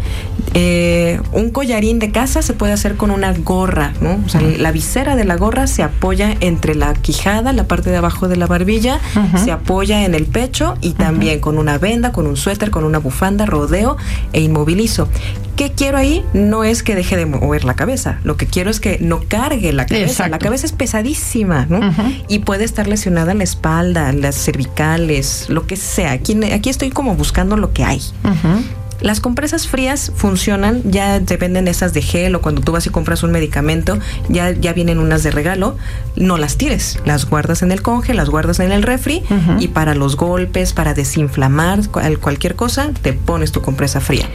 Eh, 0.54 1.20
un 1.32 1.50
collarín 1.50 1.98
de 1.98 2.10
casa 2.10 2.42
se 2.42 2.52
puede 2.52 2.72
hacer 2.72 2.96
con 2.96 3.10
una 3.10 3.32
gorra, 3.32 3.92
¿no? 4.00 4.18
O 4.24 4.28
sea, 4.28 4.40
uh 4.40 4.44
-huh. 4.44 4.58
la 4.58 4.72
visera 4.72 5.16
de 5.16 5.24
la 5.24 5.36
gorra 5.36 5.66
se 5.66 5.82
apoya 5.82 6.34
entre 6.40 6.74
la 6.74 6.92
quijada, 6.94 7.52
la 7.52 7.64
parte 7.64 7.90
de 7.90 7.96
abajo 7.96 8.28
de 8.28 8.36
la 8.36 8.46
barbilla, 8.46 9.00
se 9.44 9.50
apoya 9.50 10.04
en 10.04 10.14
el 10.14 10.26
pecho 10.26 10.76
y 10.80 10.92
también 10.92 11.40
con 11.40 11.58
una 11.58 11.78
venda, 11.78 12.12
con 12.12 12.26
un 12.26 12.36
suéter, 12.36 12.70
con 12.70 12.84
una 12.84 12.98
bufanda, 12.98 13.46
rodeo 13.46 13.96
e 14.32 14.40
inmovilizo. 14.40 15.08
¿Qué 15.56 15.72
quiero 15.72 15.98
ahí? 15.98 16.24
No 16.32 16.64
es 16.64 16.82
que 16.82 16.94
deje 16.94 17.16
de 17.16 17.26
mover 17.26 17.64
la 17.64 17.74
cabeza, 17.74 18.18
lo 18.24 18.36
que 18.36 18.46
quiero 18.46 18.70
es 18.70 18.80
que 18.80 18.98
no 19.00 19.20
cargue 19.28 19.72
la 19.74 19.84
cabeza. 19.84 20.06
Exacto. 20.06 20.30
La 20.30 20.38
cabeza 20.38 20.64
es 20.66 20.72
pesadísima, 20.72 21.66
¿no? 21.68 21.80
Y 22.28 22.38
puede 22.40 22.64
estar 22.64 22.88
lesionada 22.88 23.32
en 23.32 23.38
la 23.38 23.44
espalda, 23.44 24.12
las 24.12 24.36
cervicales, 24.36 25.39
lo 25.48 25.66
que 25.66 25.76
sea. 25.76 26.12
Aquí, 26.12 26.38
aquí 26.52 26.70
estoy 26.70 26.90
como 26.90 27.14
buscando 27.14 27.56
lo 27.56 27.72
que 27.72 27.84
hay. 27.84 28.02
Uh 28.24 28.28
-huh. 28.28 28.62
Las 29.00 29.20
compresas 29.20 29.66
frías 29.66 30.12
funcionan, 30.14 30.82
ya 30.84 31.20
dependen 31.20 31.68
esas 31.68 31.94
de 31.94 32.02
gel 32.02 32.34
o 32.34 32.42
cuando 32.42 32.60
tú 32.60 32.72
vas 32.72 32.86
y 32.86 32.90
compras 32.90 33.22
un 33.22 33.32
medicamento, 33.32 33.98
ya, 34.28 34.50
ya 34.50 34.74
vienen 34.74 34.98
unas 34.98 35.22
de 35.22 35.30
regalo, 35.30 35.76
no 36.16 36.36
las 36.36 36.58
tires, 36.58 36.98
las 37.06 37.24
guardas 37.24 37.62
en 37.62 37.72
el 37.72 37.80
conge, 37.80 38.12
las 38.12 38.28
guardas 38.28 38.60
en 38.60 38.72
el 38.72 38.82
refri 38.82 39.22
uh 39.30 39.34
-huh. 39.34 39.62
y 39.62 39.68
para 39.68 39.94
los 39.94 40.16
golpes, 40.16 40.74
para 40.74 40.92
desinflamar 40.92 41.88
cualquier 41.88 42.56
cosa, 42.56 42.90
te 43.00 43.14
pones 43.14 43.52
tu 43.52 43.62
compresa 43.62 44.00
fría. 44.00 44.28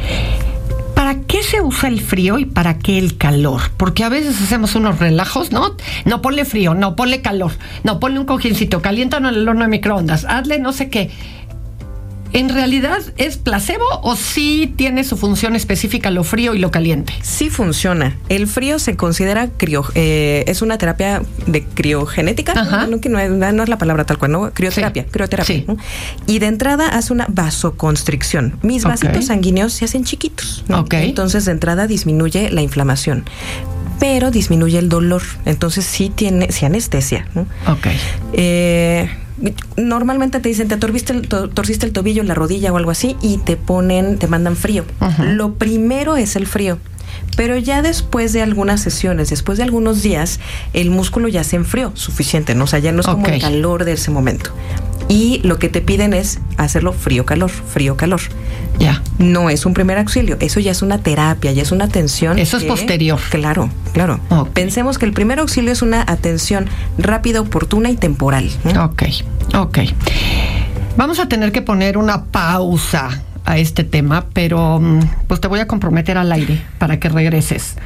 ¿Para 1.45 1.51
qué 1.51 1.57
se 1.57 1.61
usa 1.61 1.89
el 1.89 2.01
frío 2.01 2.39
y 2.39 2.45
para 2.45 2.79
qué 2.79 2.97
el 2.97 3.17
calor? 3.17 3.61
Porque 3.77 4.03
a 4.03 4.09
veces 4.09 4.41
hacemos 4.41 4.73
unos 4.73 4.97
relajos, 4.97 5.51
¿no? 5.51 5.75
No 6.03 6.19
ponle 6.21 6.43
frío, 6.43 6.73
no 6.73 6.95
ponle 6.95 7.21
calor, 7.21 7.51
no 7.83 7.99
ponle 7.99 8.19
un 8.19 8.25
cojincito, 8.25 8.81
caliéntalo 8.81 9.29
en 9.29 9.35
el 9.35 9.47
horno 9.47 9.61
de 9.61 9.67
microondas, 9.67 10.25
hazle 10.25 10.57
no 10.57 10.73
sé 10.73 10.89
qué. 10.89 11.11
¿En 12.35 12.49
realidad 12.49 12.99
es 13.15 13.37
placebo 13.37 13.85
o 14.01 14.17
sí 14.17 14.73
tiene 14.75 15.05
su 15.05 15.15
función 15.15 15.55
específica 15.55 16.11
lo 16.11 16.25
frío 16.25 16.53
y 16.53 16.59
lo 16.59 16.69
caliente? 16.69 17.13
Sí 17.21 17.49
funciona. 17.49 18.17
El 18.27 18.47
frío 18.47 18.77
se 18.77 18.97
considera 18.97 19.47
crio, 19.55 19.85
eh, 19.95 20.43
es 20.45 20.61
una 20.61 20.77
terapia 20.77 21.21
de 21.47 21.63
criogenética, 21.63 22.51
Ajá. 22.51 22.87
no, 22.87 22.97
no, 22.97 23.29
no, 23.29 23.51
no, 23.53 23.63
es 23.63 23.69
la 23.69 23.77
palabra 23.77 24.03
tal 24.03 24.17
cual, 24.17 24.33
¿no? 24.33 24.51
Crioterapia, 24.51 25.03
sí. 25.03 25.09
crioterapia. 25.09 25.55
Sí. 25.55 25.63
¿no? 25.65 25.77
Y 26.27 26.39
de 26.39 26.47
entrada 26.47 26.89
hace 26.89 27.13
una 27.13 27.25
vasoconstricción. 27.29 28.59
Mis 28.63 28.83
vasitos 28.83 29.15
okay. 29.15 29.21
sanguíneos 29.21 29.71
se 29.71 29.85
hacen 29.85 30.03
chiquitos. 30.03 30.65
¿no? 30.67 30.81
Okay. 30.81 31.07
Entonces 31.07 31.45
de 31.45 31.53
entrada 31.53 31.87
disminuye 31.87 32.51
la 32.51 32.61
inflamación 32.61 33.23
pero 33.97 34.29
disminuye 34.29 34.77
el 34.77 34.89
dolor. 34.89 35.21
Entonces 35.45 35.85
sí 35.85 36.11
tiene, 36.13 36.51
sí 36.51 36.65
anestesia. 36.65 37.27
¿no? 37.33 37.43
Ok. 37.71 37.87
Eh, 38.33 39.09
normalmente 39.77 40.39
te 40.39 40.49
dicen, 40.49 40.67
te 40.67 40.77
torciste 40.77 41.13
el, 41.13 41.27
torciste 41.27 41.85
el 41.85 41.93
tobillo, 41.93 42.23
la 42.23 42.35
rodilla 42.35 42.71
o 42.71 42.77
algo 42.77 42.91
así, 42.91 43.15
y 43.21 43.37
te 43.37 43.57
ponen, 43.57 44.17
te 44.17 44.27
mandan 44.27 44.55
frío. 44.55 44.85
Uh 45.01 45.05
-huh. 45.05 45.33
Lo 45.35 45.53
primero 45.55 46.15
es 46.15 46.35
el 46.35 46.47
frío. 46.47 46.77
Pero 47.35 47.57
ya 47.57 47.81
después 47.81 48.33
de 48.33 48.41
algunas 48.41 48.81
sesiones, 48.81 49.29
después 49.29 49.57
de 49.57 49.63
algunos 49.63 50.01
días, 50.01 50.39
el 50.73 50.89
músculo 50.89 51.27
ya 51.27 51.43
se 51.43 51.57
enfrió 51.57 51.91
suficiente, 51.95 52.55
¿no? 52.55 52.63
O 52.63 52.67
sea, 52.67 52.79
ya 52.79 52.91
no 52.91 53.01
es 53.01 53.07
como 53.07 53.27
el 53.27 53.41
calor 53.41 53.85
de 53.85 53.93
ese 53.93 54.11
momento. 54.11 54.51
Y 55.07 55.39
lo 55.43 55.59
que 55.59 55.69
te 55.69 55.81
piden 55.81 56.13
es 56.13 56.39
hacerlo 56.57 56.91
frío-calor, 56.91 57.49
frío-calor. 57.49 58.21
Ya. 58.79 59.03
No 59.19 59.49
es 59.49 59.65
un 59.65 59.73
primer 59.73 59.97
auxilio, 59.97 60.37
eso 60.39 60.59
ya 60.59 60.71
es 60.71 60.81
una 60.81 60.97
terapia, 60.97 61.51
ya 61.51 61.61
es 61.61 61.71
una 61.71 61.85
atención. 61.85 62.39
Eso 62.39 62.57
que, 62.57 62.65
es 62.65 62.69
posterior. 62.69 63.19
Claro, 63.29 63.69
claro. 63.93 64.19
Okay. 64.29 64.51
Pensemos 64.53 64.97
que 64.97 65.05
el 65.05 65.13
primer 65.13 65.39
auxilio 65.39 65.71
es 65.71 65.81
una 65.81 66.01
atención 66.01 66.67
rápida, 66.97 67.41
oportuna 67.41 67.89
y 67.91 67.97
temporal. 67.97 68.49
Ok, 68.79 69.03
ok. 69.53 69.79
Vamos 70.97 71.19
a 71.19 71.27
tener 71.27 71.51
que 71.51 71.61
poner 71.61 71.97
una 71.97 72.25
pausa 72.25 73.21
a 73.45 73.57
este 73.57 73.83
tema, 73.83 74.25
pero 74.33 74.79
mm, 74.79 74.99
pues 75.27 75.39
te 75.39 75.47
voy 75.47 75.59
a 75.59 75.67
comprometer 75.67 76.17
al 76.17 76.31
aire 76.31 76.61
para 76.79 76.99
que 76.99 77.09
regreses. 77.09 77.77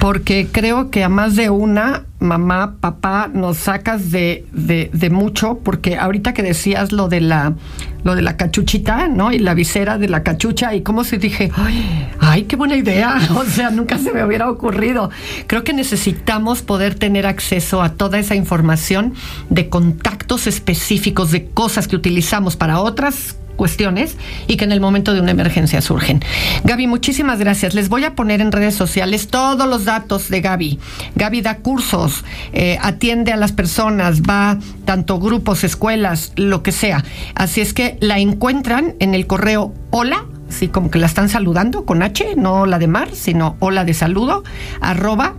Porque 0.00 0.48
creo 0.50 0.90
que 0.90 1.04
a 1.04 1.08
más 1.08 1.36
de 1.36 1.50
una 1.50 2.04
mamá, 2.18 2.76
papá, 2.80 3.30
nos 3.32 3.58
sacas 3.58 4.10
de, 4.10 4.46
de, 4.52 4.90
de 4.92 5.10
mucho, 5.10 5.60
porque 5.62 5.96
ahorita 5.96 6.34
que 6.34 6.42
decías 6.42 6.92
lo 6.92 7.08
de 7.08 7.20
la 7.20 7.54
lo 8.02 8.14
de 8.14 8.20
la 8.20 8.36
cachuchita, 8.36 9.08
¿no? 9.08 9.32
Y 9.32 9.38
la 9.38 9.54
visera 9.54 9.96
de 9.96 10.08
la 10.08 10.22
cachucha, 10.22 10.74
y 10.74 10.82
cómo 10.82 11.04
se 11.04 11.16
dije, 11.16 11.50
ay, 11.56 12.06
ay, 12.20 12.42
qué 12.42 12.54
buena 12.54 12.76
idea. 12.76 13.18
O 13.34 13.44
sea, 13.44 13.70
nunca 13.70 13.98
se 13.98 14.12
me 14.12 14.22
hubiera 14.24 14.50
ocurrido. 14.50 15.10
Creo 15.46 15.64
que 15.64 15.72
necesitamos 15.72 16.62
poder 16.62 16.94
tener 16.94 17.26
acceso 17.26 17.82
a 17.82 17.90
toda 17.90 18.18
esa 18.18 18.34
información 18.34 19.14
de 19.48 19.68
contactos 19.68 20.46
específicos, 20.46 21.30
de 21.30 21.46
cosas 21.46 21.88
que 21.88 21.96
utilizamos 21.96 22.56
para 22.56 22.80
otras 22.80 23.36
cuestiones 23.56 24.16
y 24.46 24.56
que 24.56 24.64
en 24.64 24.72
el 24.72 24.80
momento 24.80 25.14
de 25.14 25.20
una 25.20 25.30
emergencia 25.30 25.80
surgen. 25.80 26.20
Gaby, 26.64 26.86
muchísimas 26.86 27.38
gracias. 27.38 27.74
Les 27.74 27.88
voy 27.88 28.04
a 28.04 28.14
poner 28.14 28.40
en 28.40 28.52
redes 28.52 28.74
sociales 28.74 29.28
todos 29.28 29.68
los 29.68 29.84
datos 29.84 30.28
de 30.28 30.40
Gaby. 30.40 30.78
Gaby 31.14 31.40
da 31.40 31.58
cursos, 31.58 32.24
eh, 32.52 32.78
atiende 32.80 33.32
a 33.32 33.36
las 33.36 33.52
personas, 33.52 34.22
va 34.22 34.58
tanto 34.84 35.18
grupos, 35.18 35.64
escuelas, 35.64 36.32
lo 36.36 36.62
que 36.62 36.72
sea. 36.72 37.04
Así 37.34 37.60
es 37.60 37.74
que 37.74 37.96
la 38.00 38.18
encuentran 38.18 38.94
en 39.00 39.14
el 39.14 39.26
correo 39.26 39.72
hola 39.90 40.24
así 40.48 40.68
como 40.68 40.90
que 40.90 40.98
la 40.98 41.06
están 41.06 41.28
saludando 41.28 41.84
con 41.84 42.02
H, 42.02 42.36
no 42.36 42.66
la 42.66 42.78
de 42.78 42.86
mar, 42.86 43.08
sino 43.12 43.56
hola 43.58 43.84
de 43.84 43.94
saludo, 43.94 44.44
arroba 44.80 45.34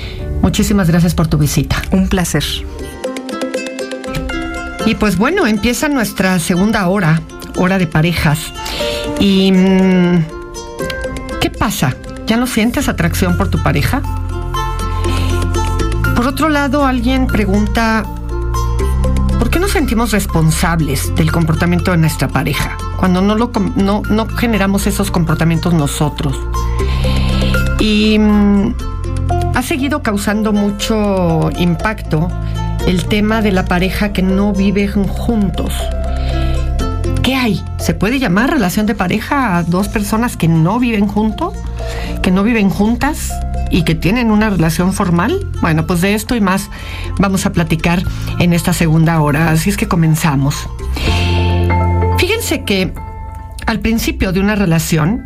Muchísimas 0.43 0.89
gracias 0.89 1.15
por 1.15 1.27
tu 1.27 1.37
visita. 1.37 1.83
Un 1.91 2.09
placer. 2.09 2.45
Y 4.87 4.95
pues 4.95 5.19
bueno, 5.19 5.47
empieza 5.47 5.89
nuestra 5.89 6.39
segunda 6.39 6.87
hora, 6.89 7.21
hora 7.57 7.79
de 7.79 7.87
parejas. 7.87 8.39
¿Y 9.19 9.53
mm, 9.53 10.25
qué 11.41 11.51
pasa? 11.51 11.97
¿Ya 12.27 12.37
no 12.37 12.47
sientes 12.47 12.89
atracción 12.89 13.37
por 13.37 13.51
tu 13.51 13.63
pareja? 13.63 14.03
Por 16.21 16.29
otro 16.29 16.51
lado, 16.51 16.85
alguien 16.85 17.27
pregunta, 17.27 18.05
¿por 19.39 19.49
qué 19.49 19.59
nos 19.59 19.71
sentimos 19.71 20.11
responsables 20.11 21.15
del 21.15 21.33
comportamiento 21.33 21.93
de 21.93 21.97
nuestra 21.97 22.29
pareja 22.29 22.77
cuando 22.99 23.23
no, 23.23 23.37
lo, 23.37 23.51
no, 23.77 24.03
no 24.03 24.27
generamos 24.27 24.87
esos 24.87 25.11
comportamientos 25.11 25.73
nosotros? 25.73 26.39
Y 27.79 28.19
mm, 28.19 28.75
ha 29.55 29.63
seguido 29.63 30.03
causando 30.03 30.53
mucho 30.53 31.49
impacto 31.59 32.29
el 32.87 33.07
tema 33.07 33.41
de 33.41 33.53
la 33.53 33.65
pareja 33.65 34.13
que 34.13 34.21
no 34.21 34.53
viven 34.53 35.05
juntos. 35.09 35.73
¿Qué 37.23 37.35
hay? 37.35 37.65
¿Se 37.79 37.95
puede 37.95 38.19
llamar 38.19 38.51
relación 38.51 38.85
de 38.85 38.95
pareja 38.95 39.57
a 39.57 39.63
dos 39.63 39.89
personas 39.89 40.37
que 40.37 40.49
no 40.49 40.79
viven 40.79 41.09
juntos? 41.09 41.55
¿Que 42.21 42.31
no 42.31 42.43
viven 42.43 42.69
juntas? 42.69 43.33
¿Y 43.71 43.85
que 43.85 43.95
tienen 43.95 44.31
una 44.31 44.51
relación 44.51 44.93
formal? 44.93 45.47
Bueno, 45.61 45.87
pues 45.87 46.01
de 46.01 46.15
esto 46.15 46.35
y 46.35 46.41
más 46.41 46.71
vamos 47.19 47.47
a 47.47 47.53
platicar 47.53 48.03
en 48.39 48.53
esta 48.53 48.73
segunda 48.73 49.21
hora. 49.21 49.51
Así 49.51 49.71
es 49.71 49.77
que 49.77 49.87
comenzamos. 49.89 50.69
Fíjense 52.19 52.65
que 52.65 52.93
al 53.67 53.81
principio 53.81 54.33
de 54.33 54.41
una 54.41 54.57
relación, 54.57 55.25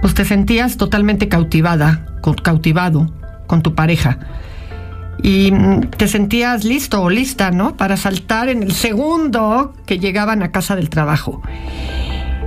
pues 0.00 0.14
te 0.14 0.24
sentías 0.24 0.78
totalmente 0.78 1.28
cautivada, 1.28 2.06
cautivado 2.42 3.12
con 3.46 3.62
tu 3.62 3.74
pareja. 3.74 4.18
Y 5.22 5.52
mm, 5.52 5.90
te 5.90 6.08
sentías 6.08 6.64
listo 6.64 7.02
o 7.02 7.10
lista, 7.10 7.50
¿no? 7.50 7.76
Para 7.76 7.98
saltar 7.98 8.48
en 8.48 8.62
el 8.62 8.72
segundo 8.72 9.74
que 9.84 9.98
llegaban 9.98 10.42
a 10.42 10.50
casa 10.50 10.76
del 10.76 10.88
trabajo. 10.88 11.42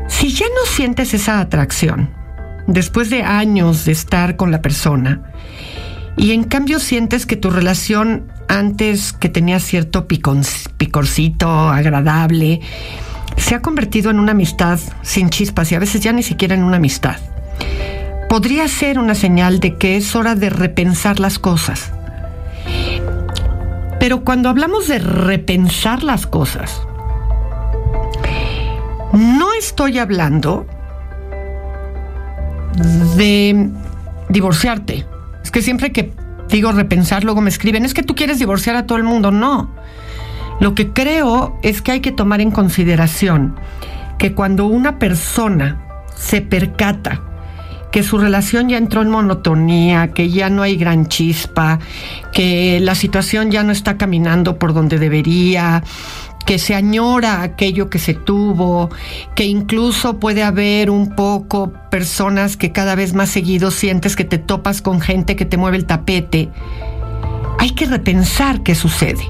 Si 0.08 0.30
ya 0.30 0.46
no 0.48 0.66
sientes 0.66 1.14
esa 1.14 1.40
atracción, 1.40 2.10
después 2.68 3.10
de 3.10 3.24
años 3.24 3.86
de 3.86 3.92
estar 3.92 4.36
con 4.36 4.52
la 4.52 4.62
persona, 4.62 5.22
y 6.16 6.32
en 6.32 6.44
cambio 6.44 6.80
sientes 6.80 7.26
que 7.26 7.36
tu 7.36 7.50
relación 7.50 8.32
antes 8.48 9.14
que 9.14 9.30
tenía 9.30 9.60
cierto 9.60 10.08
picorcito 10.08 11.50
agradable, 11.50 12.62
se 13.38 13.56
ha 13.56 13.62
convertido 13.62 14.12
en 14.12 14.20
una 14.20 14.34
amistad 14.34 14.80
sin 15.02 15.30
chispas 15.30 15.72
y 15.72 15.76
a 15.76 15.80
veces 15.80 16.02
ya 16.02 16.14
ni 16.14 16.24
siquiera 16.24 16.54
en 16.54 16.64
una 16.64 16.78
amistad. 16.78 17.18
Podría 18.30 18.68
ser 18.68 19.00
una 19.00 19.16
señal 19.16 19.60
de 19.60 19.78
que 19.78 19.98
es 19.98 20.16
hora 20.16 20.36
de 20.36 20.50
repensar 20.50 21.20
las 21.20 21.40
cosas. 21.40 21.92
Pero 24.00 24.24
cuando 24.24 24.50
hablamos 24.50 24.88
de 24.88 25.00
repensar 25.00 26.04
las 26.04 26.28
cosas, 26.28 26.82
no 29.14 29.54
estoy 29.54 30.00
hablando 30.00 30.68
de 33.16 33.70
divorciarte. 34.30 35.06
Es 35.44 35.52
que 35.52 35.62
siempre 35.62 35.92
que 35.92 36.14
digo 36.50 36.72
repensar, 36.72 37.24
luego 37.24 37.42
me 37.42 37.50
escriben, 37.50 37.86
es 37.86 37.94
que 37.94 38.04
tú 38.04 38.16
quieres 38.16 38.40
divorciar 38.40 38.76
a 38.76 38.86
todo 38.86 38.98
el 38.98 39.04
mundo. 39.04 39.32
No. 39.32 39.72
Lo 40.60 40.76
que 40.76 40.92
creo 40.92 41.58
es 41.64 41.82
que 41.82 41.92
hay 41.92 42.00
que 42.00 42.12
tomar 42.12 42.42
en 42.42 42.52
consideración 42.52 43.56
que 44.18 44.34
cuando 44.34 44.68
una 44.68 45.00
persona 45.00 45.84
se 46.16 46.42
percata 46.42 47.22
que 47.92 48.02
su 48.02 48.18
relación 48.18 48.70
ya 48.70 48.78
entró 48.78 49.04
en 49.04 49.10
monotonía, 49.10 50.14
que 50.14 50.32
ya 50.32 50.50
no 50.50 50.64
hay 50.64 50.78
gran 50.78 51.06
chispa, 51.06 51.78
que 52.32 52.80
la 52.80 52.96
situación 52.96 53.52
ya 53.52 53.64
no 53.64 53.72
está 53.72 53.98
caminando 53.98 54.58
por 54.58 54.74
donde 54.74 54.98
debería, 54.98 55.84
que 56.46 56.60
se 56.60 56.76
añora 56.76 57.42
aquello 57.42 57.90
que 57.90 58.00
se 58.00 58.14
tuvo, 58.14 58.90
que 59.36 59.46
incluso 59.46 60.20
puede 60.20 60.44
haber 60.44 60.90
un 60.90 61.16
poco 61.16 61.74
personas 61.90 62.58
que 62.58 62.72
cada 62.72 62.96
vez 62.96 63.14
más 63.14 63.30
seguido 63.30 63.72
sientes 63.72 64.16
que 64.16 64.26
te 64.26 64.38
topas 64.38 64.82
con 64.82 65.02
gente 65.02 65.36
que 65.36 65.46
te 65.46 65.58
mueve 65.58 65.78
el 65.78 65.86
tapete. 65.86 66.50
Hay 67.60 67.72
que 67.72 67.86
repensar 67.86 68.64
qué 68.64 68.76
sucede. 68.76 69.24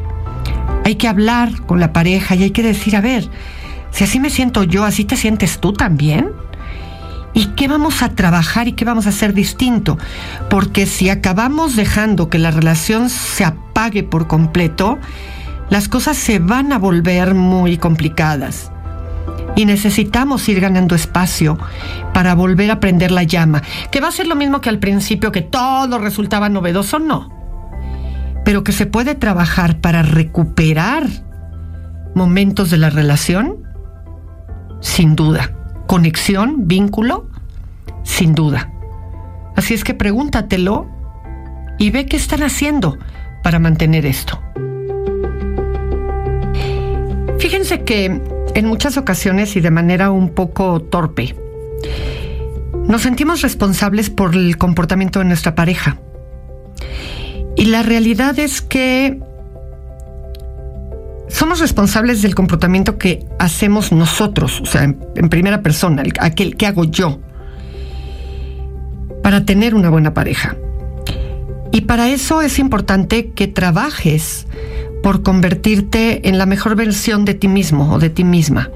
Hay 0.85 0.95
que 0.95 1.07
hablar 1.07 1.61
con 1.65 1.79
la 1.79 1.93
pareja 1.93 2.35
y 2.35 2.43
hay 2.43 2.51
que 2.51 2.63
decir, 2.63 2.95
a 2.95 3.01
ver, 3.01 3.29
si 3.91 4.03
así 4.03 4.19
me 4.19 4.29
siento 4.29 4.63
yo, 4.63 4.83
así 4.83 5.05
te 5.05 5.15
sientes 5.15 5.59
tú 5.59 5.73
también. 5.73 6.31
¿Y 7.35 7.47
qué 7.55 7.67
vamos 7.67 8.03
a 8.03 8.09
trabajar 8.09 8.67
y 8.67 8.73
qué 8.73 8.85
vamos 8.85 9.05
a 9.05 9.09
hacer 9.09 9.33
distinto? 9.33 9.97
Porque 10.49 10.85
si 10.85 11.09
acabamos 11.09 11.75
dejando 11.75 12.29
que 12.29 12.37
la 12.37 12.51
relación 12.51 13.09
se 13.09 13.43
apague 13.43 14.03
por 14.03 14.27
completo, 14.27 14.99
las 15.73 15.89
cosas 15.89 16.17
se 16.17 16.37
van 16.37 16.71
a 16.71 16.77
volver 16.77 17.33
muy 17.33 17.77
complicadas. 17.77 18.71
Y 19.55 19.65
necesitamos 19.65 20.47
ir 20.47 20.59
ganando 20.59 20.93
espacio 20.93 21.57
para 22.13 22.35
volver 22.35 22.69
a 22.69 22.79
prender 22.79 23.09
la 23.09 23.23
llama. 23.23 23.63
Que 23.89 23.99
va 23.99 24.09
a 24.09 24.11
ser 24.11 24.27
lo 24.27 24.35
mismo 24.35 24.61
que 24.61 24.69
al 24.69 24.77
principio, 24.77 25.31
que 25.31 25.41
todo 25.41 25.97
resultaba 25.97 26.47
novedoso, 26.47 26.99
no. 26.99 27.27
Pero 28.45 28.63
que 28.63 28.71
se 28.71 28.85
puede 28.85 29.15
trabajar 29.15 29.79
para 29.79 30.03
recuperar 30.03 31.07
momentos 32.13 32.69
de 32.69 32.77
la 32.77 32.91
relación, 32.91 33.63
sin 34.79 35.15
duda. 35.15 35.55
Conexión, 35.87 36.67
vínculo, 36.67 37.31
sin 38.03 38.35
duda. 38.35 38.71
Así 39.55 39.73
es 39.73 39.83
que 39.83 39.95
pregúntatelo 39.95 40.87
y 41.79 41.89
ve 41.89 42.05
qué 42.05 42.17
están 42.17 42.43
haciendo 42.43 42.99
para 43.41 43.57
mantener 43.57 44.05
esto. 44.05 44.39
Fíjense 47.43 47.81
que 47.81 48.05
en 48.55 48.65
muchas 48.65 48.95
ocasiones 48.95 49.57
y 49.57 49.59
de 49.59 49.69
manera 49.69 50.11
un 50.11 50.29
poco 50.29 50.79
torpe, 50.81 51.35
nos 52.87 53.01
sentimos 53.01 53.41
responsables 53.41 54.09
por 54.09 54.33
el 54.33 54.57
comportamiento 54.57 55.19
de 55.19 55.25
nuestra 55.25 55.53
pareja. 55.53 55.97
Y 57.57 57.65
la 57.65 57.83
realidad 57.83 58.39
es 58.39 58.61
que 58.61 59.19
somos 61.27 61.59
responsables 61.59 62.21
del 62.21 62.33
comportamiento 62.33 62.97
que 62.97 63.25
hacemos 63.39 63.91
nosotros, 63.91 64.61
o 64.61 64.65
sea, 64.65 64.85
en, 64.85 64.95
primera 65.27 65.61
persona, 65.61 66.01
el- 66.01 66.13
aquel 66.21 66.55
que 66.55 66.65
hago 66.65 66.85
yo, 66.85 67.19
para 69.21 69.43
tener 69.43 69.75
una 69.75 69.89
buena 69.89 70.13
pareja. 70.13 70.55
Y 71.73 71.81
para 71.81 72.07
eso 72.07 72.41
es 72.41 72.57
importante 72.57 73.31
que 73.31 73.49
trabajes 73.49 74.47
por 75.03 75.21
convertirte 75.21 76.27
en 76.27 76.37
la 76.39 76.47
mejor 76.47 76.75
versión 76.75 77.25
de 77.25 77.35
ti 77.35 77.47
mismo 77.47 77.93
o 77.93 77.99
de 77.99 78.09
ti 78.09 78.23
misma. 78.23 78.71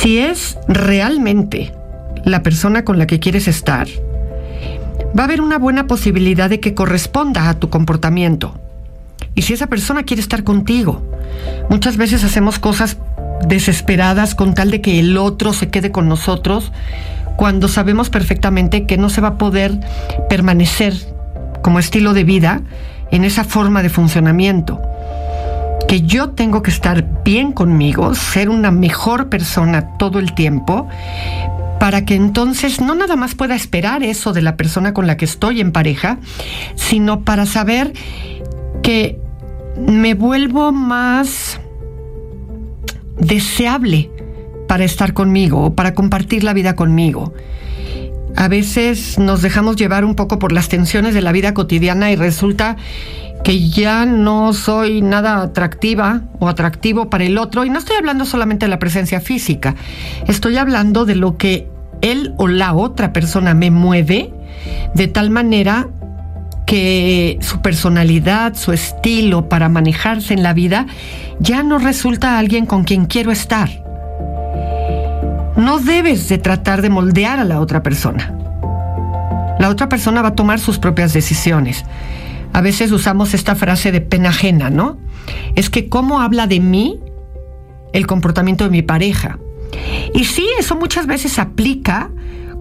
Si 0.00 0.18
es 0.18 0.58
realmente 0.66 1.72
la 2.24 2.42
persona 2.42 2.84
con 2.84 2.98
la 2.98 3.06
que 3.06 3.20
quieres 3.20 3.46
estar, 3.46 3.86
va 5.16 5.22
a 5.22 5.24
haber 5.24 5.40
una 5.40 5.58
buena 5.58 5.86
posibilidad 5.86 6.50
de 6.50 6.58
que 6.58 6.74
corresponda 6.74 7.48
a 7.48 7.54
tu 7.54 7.70
comportamiento. 7.70 8.54
y 9.34 9.42
si 9.42 9.52
esa 9.52 9.66
persona 9.66 10.04
quiere 10.04 10.22
estar 10.22 10.44
contigo. 10.44 11.02
Muchas 11.68 11.98
veces 11.98 12.24
hacemos 12.24 12.58
cosas 12.58 12.96
desesperadas 13.46 14.34
con 14.34 14.54
tal 14.54 14.70
de 14.70 14.80
que 14.80 14.98
el 14.98 15.18
otro 15.18 15.52
se 15.52 15.68
quede 15.68 15.92
con 15.92 16.08
nosotros 16.08 16.72
cuando 17.36 17.68
sabemos 17.68 18.08
perfectamente 18.08 18.86
que 18.86 18.96
no 18.96 19.10
se 19.10 19.20
va 19.20 19.28
a 19.28 19.38
poder 19.38 19.78
permanecer 20.30 20.94
como 21.62 21.78
estilo 21.78 22.14
de 22.14 22.24
vida 22.24 22.62
en 23.10 23.24
esa 23.24 23.44
forma 23.44 23.82
de 23.82 23.88
funcionamiento. 23.88 24.80
Que 25.88 26.02
yo 26.02 26.30
tengo 26.30 26.62
que 26.62 26.70
estar 26.70 27.22
bien 27.24 27.52
conmigo, 27.52 28.14
ser 28.14 28.48
una 28.48 28.70
mejor 28.70 29.28
persona 29.28 29.96
todo 29.98 30.18
el 30.18 30.34
tiempo, 30.34 30.88
para 31.78 32.04
que 32.04 32.14
entonces 32.14 32.80
no 32.80 32.94
nada 32.94 33.16
más 33.16 33.34
pueda 33.34 33.54
esperar 33.54 34.02
eso 34.02 34.32
de 34.32 34.42
la 34.42 34.56
persona 34.56 34.94
con 34.94 35.06
la 35.06 35.16
que 35.16 35.24
estoy 35.24 35.60
en 35.60 35.72
pareja, 35.72 36.18
sino 36.74 37.20
para 37.20 37.46
saber 37.46 37.92
que 38.82 39.20
me 39.76 40.14
vuelvo 40.14 40.72
más 40.72 41.60
deseable 43.18 44.10
para 44.66 44.84
estar 44.84 45.12
conmigo 45.12 45.66
o 45.66 45.74
para 45.74 45.94
compartir 45.94 46.44
la 46.44 46.52
vida 46.52 46.74
conmigo. 46.74 47.32
A 48.36 48.48
veces 48.48 49.18
nos 49.18 49.40
dejamos 49.40 49.76
llevar 49.76 50.04
un 50.04 50.14
poco 50.14 50.38
por 50.38 50.52
las 50.52 50.68
tensiones 50.68 51.14
de 51.14 51.22
la 51.22 51.32
vida 51.32 51.54
cotidiana 51.54 52.10
y 52.12 52.16
resulta 52.16 52.76
que 53.42 53.68
ya 53.68 54.06
no 54.06 54.52
soy 54.52 55.00
nada 55.02 55.40
atractiva 55.40 56.22
o 56.38 56.48
atractivo 56.48 57.08
para 57.08 57.24
el 57.24 57.38
otro. 57.38 57.64
Y 57.64 57.70
no 57.70 57.78
estoy 57.78 57.96
hablando 57.96 58.24
solamente 58.24 58.66
de 58.66 58.70
la 58.70 58.78
presencia 58.78 59.20
física, 59.20 59.74
estoy 60.26 60.58
hablando 60.58 61.06
de 61.06 61.14
lo 61.14 61.36
que 61.36 61.68
él 62.02 62.34
o 62.36 62.46
la 62.46 62.74
otra 62.74 63.12
persona 63.12 63.54
me 63.54 63.70
mueve 63.70 64.32
de 64.94 65.08
tal 65.08 65.30
manera 65.30 65.88
que 66.66 67.38
su 67.40 67.62
personalidad, 67.62 68.54
su 68.54 68.72
estilo 68.72 69.48
para 69.48 69.68
manejarse 69.68 70.34
en 70.34 70.42
la 70.42 70.52
vida 70.52 70.86
ya 71.38 71.62
no 71.62 71.78
resulta 71.78 72.38
alguien 72.38 72.66
con 72.66 72.84
quien 72.84 73.06
quiero 73.06 73.30
estar. 73.30 73.85
No 75.56 75.78
debes 75.78 76.28
de 76.28 76.38
tratar 76.38 76.82
de 76.82 76.90
moldear 76.90 77.38
a 77.38 77.44
la 77.44 77.60
otra 77.60 77.82
persona. 77.82 78.34
La 79.58 79.70
otra 79.70 79.88
persona 79.88 80.22
va 80.22 80.28
a 80.28 80.34
tomar 80.34 80.60
sus 80.60 80.78
propias 80.78 81.12
decisiones. 81.12 81.84
A 82.52 82.60
veces 82.60 82.92
usamos 82.92 83.34
esta 83.34 83.54
frase 83.54 83.90
de 83.90 84.00
pena 84.00 84.28
ajena, 84.28 84.70
¿no? 84.70 84.98
Es 85.54 85.70
que 85.70 85.88
cómo 85.88 86.20
habla 86.20 86.46
de 86.46 86.60
mí 86.60 87.00
el 87.92 88.06
comportamiento 88.06 88.64
de 88.64 88.70
mi 88.70 88.82
pareja. 88.82 89.38
Y 90.14 90.24
sí, 90.24 90.46
eso 90.58 90.76
muchas 90.76 91.06
veces 91.06 91.38
aplica 91.38 92.10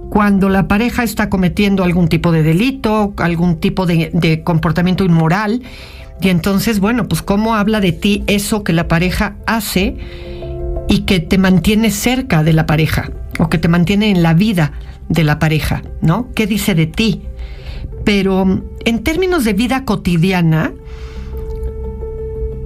cuando 0.09 0.49
la 0.49 0.67
pareja 0.67 1.03
está 1.03 1.29
cometiendo 1.29 1.83
algún 1.83 2.07
tipo 2.07 2.31
de 2.31 2.43
delito, 2.43 3.13
algún 3.17 3.59
tipo 3.59 3.85
de, 3.85 4.09
de, 4.13 4.43
comportamiento 4.43 5.03
inmoral. 5.03 5.61
Y 6.21 6.29
entonces, 6.29 6.79
bueno, 6.79 7.07
pues 7.07 7.21
cómo 7.21 7.55
habla 7.55 7.81
de 7.81 7.91
ti 7.91 8.23
eso 8.27 8.63
que 8.63 8.71
la 8.71 8.87
pareja 8.87 9.35
hace 9.45 9.97
y 10.87 10.99
que 11.01 11.19
te 11.19 11.37
mantiene 11.37 11.91
cerca 11.91 12.43
de 12.43 12.53
la 12.53 12.65
pareja 12.65 13.11
o 13.39 13.49
que 13.49 13.57
te 13.57 13.67
mantiene 13.67 14.09
en 14.09 14.23
la 14.23 14.33
vida 14.33 14.73
de 15.09 15.23
la 15.23 15.39
pareja, 15.39 15.83
¿no? 16.01 16.29
¿Qué 16.33 16.47
dice 16.47 16.75
de 16.75 16.87
ti? 16.87 17.21
Pero 18.03 18.63
en 18.85 19.03
términos 19.03 19.43
de 19.43 19.53
vida 19.53 19.83
cotidiana, 19.85 20.73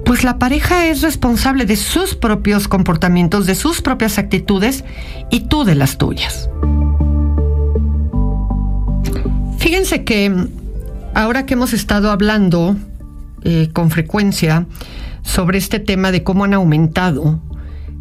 pues 0.05 0.23
la 0.23 0.39
pareja 0.39 0.87
es 0.87 1.01
responsable 1.01 1.65
de 1.65 1.75
sus 1.75 2.15
propios 2.15 2.67
comportamientos, 2.67 3.45
de 3.45 3.55
sus 3.55 3.81
propias 3.81 4.17
actitudes 4.17 4.83
y 5.29 5.41
tú 5.41 5.63
de 5.63 5.75
las 5.75 5.97
tuyas. 5.97 6.49
Fíjense 9.59 10.03
que 10.03 10.47
ahora 11.13 11.45
que 11.45 11.53
hemos 11.53 11.73
estado 11.73 12.11
hablando 12.11 12.75
eh, 13.43 13.69
con 13.71 13.91
frecuencia 13.91 14.65
sobre 15.21 15.57
este 15.57 15.79
tema 15.79 16.11
de 16.11 16.23
cómo 16.23 16.43
han 16.43 16.53
aumentado 16.53 17.39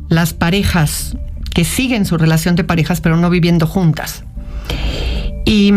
las 0.08 0.32
parejas 0.32 1.16
que 1.54 1.64
siguen 1.64 2.04
su 2.04 2.18
relación 2.18 2.56
de 2.56 2.64
parejas 2.64 3.00
pero 3.00 3.16
no 3.16 3.30
viviendo 3.30 3.66
juntas. 3.66 4.24
Y, 5.44 5.72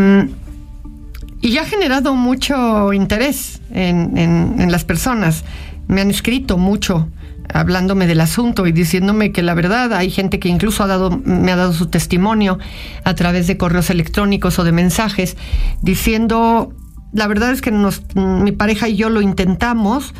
y 1.42 1.58
ha 1.58 1.66
generado 1.66 2.16
mucho 2.16 2.94
interés 2.94 3.62
en, 3.72 4.18
en, 4.18 4.72
las 4.72 4.84
personas. 4.84 5.44
Me 5.88 6.02
han 6.02 6.10
escrito 6.10 6.58
mucho 6.58 7.08
hablándome 7.54 8.08
del 8.08 8.22
asunto 8.22 8.68
y 8.68 8.72
diciéndome 8.72 9.32
que 9.32 9.42
la 9.42 9.54
verdad 9.54 9.94
hay 9.94 10.10
gente 10.10 10.40
que 10.40 10.50
incluso 10.50 10.84
ha 10.84 10.88
dado, 10.88 11.10
me 11.10 11.52
ha 11.52 11.56
dado 11.56 11.74
su 11.74 11.88
testimonio 11.88 12.60
a 13.04 13.16
través 13.16 13.48
de 13.48 13.58
correos 13.58 13.90
electrónicos 13.90 14.60
o 14.60 14.64
de 14.64 14.72
mensajes 14.72 15.36
diciendo 15.82 16.74
la 17.14 17.28
verdad 17.28 17.52
es 17.52 17.62
que 17.62 17.72
nos, 17.72 18.04
mi 18.16 18.52
pareja 18.52 18.88
y 18.88 18.96
yo 18.96 19.10
lo 19.10 19.22
intentamos 19.22 20.14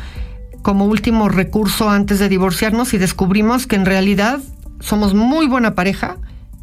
como 0.62 0.86
último 0.86 1.28
recurso 1.28 1.90
antes 1.90 2.18
de 2.18 2.28
divorciarnos 2.28 2.94
y 2.94 2.98
descubrimos 2.98 3.66
que 3.66 3.76
en 3.76 3.84
realidad 3.84 4.40
somos 4.80 5.14
muy 5.14 5.46
buena 5.46 5.74
pareja 5.74 6.16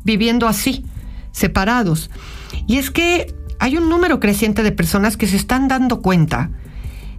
viviendo 0.04 0.48
así, 0.48 0.86
separados. 1.32 2.10
Y 2.68 2.78
es 2.78 2.92
que 2.92 3.34
hay 3.60 3.78
un 3.78 3.90
número 3.90 4.20
creciente 4.20 4.64
de 4.64 4.72
personas 4.72 5.18
que 5.18 5.28
se 5.28 5.36
están 5.36 5.68
dando 5.68 6.02
cuenta 6.02 6.50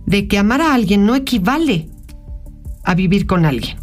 de 0.07 0.27
que 0.27 0.39
amar 0.39 0.63
a 0.63 0.75
alguien 0.75 1.07
no 1.07 1.15
equivale 1.15 1.89
a 2.83 2.95
vivir 2.95 3.27
con 3.27 3.45
alguien. 3.45 3.77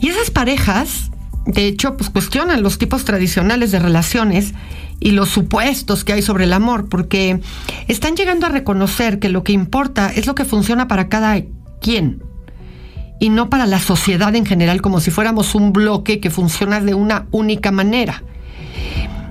Y 0.00 0.08
esas 0.08 0.30
parejas, 0.30 1.10
de 1.46 1.66
hecho, 1.66 1.96
pues 1.96 2.10
cuestionan 2.10 2.62
los 2.62 2.78
tipos 2.78 3.04
tradicionales 3.04 3.70
de 3.70 3.78
relaciones 3.78 4.54
y 4.98 5.12
los 5.12 5.28
supuestos 5.28 6.04
que 6.04 6.14
hay 6.14 6.22
sobre 6.22 6.44
el 6.44 6.52
amor, 6.52 6.88
porque 6.88 7.40
están 7.88 8.16
llegando 8.16 8.46
a 8.46 8.48
reconocer 8.48 9.18
que 9.18 9.28
lo 9.28 9.44
que 9.44 9.52
importa 9.52 10.10
es 10.12 10.26
lo 10.26 10.34
que 10.34 10.44
funciona 10.44 10.88
para 10.88 11.08
cada 11.08 11.40
quien 11.82 12.22
y 13.22 13.28
no 13.28 13.50
para 13.50 13.66
la 13.66 13.78
sociedad 13.78 14.34
en 14.34 14.46
general 14.46 14.80
como 14.80 15.00
si 15.00 15.10
fuéramos 15.10 15.54
un 15.54 15.72
bloque 15.72 16.18
que 16.18 16.30
funciona 16.30 16.80
de 16.80 16.94
una 16.94 17.26
única 17.30 17.70
manera. 17.70 18.24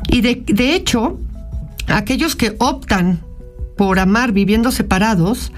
Y 0.08 0.22
de, 0.22 0.44
de 0.46 0.76
hecho, 0.76 1.20
aquellos 1.88 2.36
que 2.36 2.56
optan 2.60 3.20
por 3.76 4.00
amar 4.00 4.32
viviendo 4.32 4.72
separados, 4.72 5.52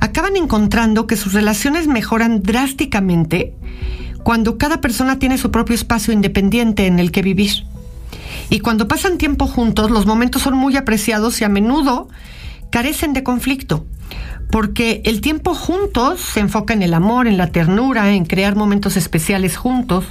acaban 0.00 0.36
encontrando 0.36 1.06
que 1.06 1.16
sus 1.16 1.34
relaciones 1.34 1.86
mejoran 1.86 2.42
drásticamente 2.42 3.54
cuando 4.22 4.56
cada 4.56 4.80
persona 4.80 5.18
tiene 5.18 5.36
su 5.36 5.50
propio 5.50 5.74
espacio 5.74 6.14
independiente 6.14 6.86
en 6.86 6.98
el 6.98 7.12
que 7.12 7.22
vivir. 7.22 7.64
Y 8.48 8.60
cuando 8.60 8.88
pasan 8.88 9.18
tiempo 9.18 9.46
juntos, 9.46 9.90
los 9.90 10.06
momentos 10.06 10.42
son 10.42 10.56
muy 10.56 10.76
apreciados 10.76 11.40
y 11.40 11.44
a 11.44 11.48
menudo 11.48 12.08
carecen 12.70 13.12
de 13.12 13.22
conflicto 13.22 13.84
porque 14.50 15.02
el 15.04 15.20
tiempo 15.20 15.54
juntos 15.54 16.20
se 16.20 16.40
enfoca 16.40 16.74
en 16.74 16.82
el 16.82 16.94
amor, 16.94 17.26
en 17.26 17.36
la 17.36 17.48
ternura, 17.48 18.12
en 18.12 18.24
crear 18.24 18.56
momentos 18.56 18.96
especiales 18.96 19.56
juntos. 19.56 20.04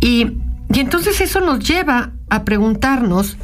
Y, 0.00 0.38
y 0.72 0.80
entonces 0.80 1.20
eso 1.20 1.40
nos 1.40 1.60
lleva 1.60 2.12
a 2.28 2.44
preguntarnos, 2.44 3.36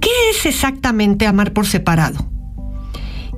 ¿qué 0.00 0.10
es 0.30 0.46
exactamente 0.46 1.26
amar 1.26 1.52
por 1.52 1.66
separado? 1.66 2.30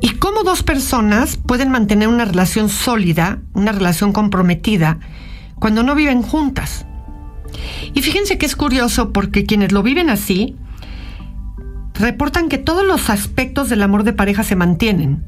¿Y 0.01 0.11
cómo 0.11 0.43
dos 0.45 0.63
personas 0.63 1.37
pueden 1.37 1.71
mantener 1.71 2.09
una 2.09 2.27
relación 2.27 2.69
sólida, 2.69 3.39
una 3.55 3.73
relación 3.73 4.13
comprometida, 4.13 5.01
cuando 5.59 5.83
no 5.83 5.95
viven 5.95 6.23
juntas? 6.23 6.87
Y 7.95 8.03
fíjense 8.03 8.39
que 8.39 8.47
es 8.47 8.57
curioso 8.57 9.13
porque 9.13 9.47
quienes 9.47 9.73
lo 9.73 9.83
viven 9.83 10.11
así 10.11 10.57
reportan 11.95 12.49
que 12.49 12.59
todos 12.59 12.85
los 12.85 13.09
aspectos 13.09 13.71
del 13.71 13.83
amor 13.83 14.05
de 14.05 14.13
pareja 14.13 14.45
se 14.45 14.55
mantienen 14.55 15.25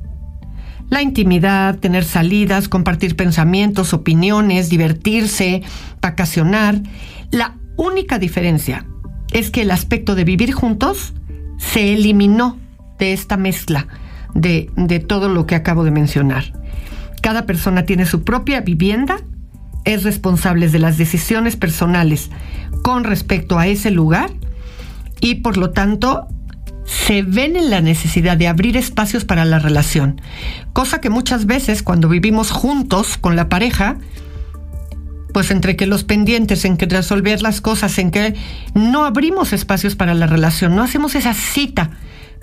la 0.91 1.03
intimidad, 1.03 1.79
tener 1.79 2.05
salidas, 2.05 2.69
compartir 2.69 3.17
pensamientos, 3.17 3.93
opiniones, 3.93 4.71
divertirse, 4.71 5.63
vacacionar. 6.01 6.81
La 7.31 7.55
única 7.77 8.19
diferencia 8.19 8.87
es 9.33 9.51
que 9.51 9.63
el 9.63 9.71
aspecto 9.71 10.15
de 10.15 10.25
vivir 10.25 10.53
juntos 10.53 11.13
se 11.59 11.93
eliminó 11.93 12.59
de 12.99 13.13
esta 13.13 13.37
mezcla 13.37 13.87
de, 14.35 14.71
de 14.77 15.01
todo 15.01 15.29
lo 15.29 15.47
que 15.47 15.55
acabo 15.55 15.85
de 15.85 15.91
mencionar. 15.91 16.53
Cada 17.21 17.47
persona 17.47 17.85
tiene 17.85 18.07
su 18.07 18.25
propia 18.25 18.61
vivienda, 18.61 19.17
es 19.85 20.05
responsable 20.05 20.69
de 20.69 20.79
las 20.79 20.99
decisiones 20.99 21.57
personales 21.57 22.31
con 22.83 23.05
respecto 23.05 23.59
a 23.59 23.67
ese 23.67 23.91
lugar 23.91 24.31
y 25.21 25.37
por 25.37 25.57
lo 25.57 25.71
tanto 25.71 26.29
se 26.89 27.23
ven 27.23 27.57
en 27.57 27.69
la 27.69 27.83
necesidad 27.83 28.39
de 28.39 28.49
abrir 28.49 28.77
espacios 28.77 29.27
para 29.27 29.45
la 29.45 29.59
relación, 29.59 30.23
cosa 30.73 31.01
que 31.01 31.11
muchas 31.11 31.45
veces 31.45 31.83
cuando 31.83 32.09
vivimos 32.09 32.51
juntos 32.51 33.19
con 33.19 33.37
la 33.37 33.51
pareja, 33.51 33.99
pues 35.35 35.51
entre 35.51 35.77
que 35.77 35.87
los 35.87 36.03
pendientes, 36.03 36.65
en 36.65 36.79
que 36.79 36.87
resolver 36.87 37.43
las 37.43 37.61
cosas, 37.61 37.99
en 37.99 38.11
que 38.11 38.35
no 38.73 39.05
abrimos 39.05 39.53
espacios 39.53 39.97
para 39.97 40.15
la 40.15 40.27
relación, 40.27 40.75
no 40.75 40.83
hacemos 40.83 41.15
esa 41.15 41.35
cita 41.35 41.91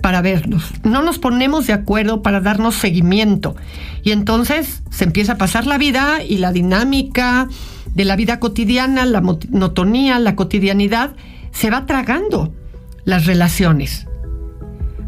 para 0.01 0.21
vernos, 0.21 0.71
no 0.83 1.01
nos 1.01 1.17
ponemos 1.17 1.65
de 1.65 1.73
acuerdo 1.73 2.21
para 2.21 2.39
darnos 2.39 2.75
seguimiento. 2.75 3.55
Y 4.03 4.11
entonces 4.11 4.83
se 4.91 5.05
empieza 5.05 5.33
a 5.33 5.37
pasar 5.37 5.65
la 5.65 5.79
vida 5.79 6.21
y 6.21 6.37
la 6.37 6.51
dinámica 6.51 7.47
de 7.95 8.05
la 8.05 8.15
vida 8.15 8.39
cotidiana, 8.39 9.05
la 9.05 9.21
monotonía, 9.21 10.19
la 10.19 10.35
cotidianidad, 10.35 11.15
se 11.51 11.71
va 11.71 11.87
tragando 11.87 12.53
las 13.05 13.25
relaciones. 13.25 14.05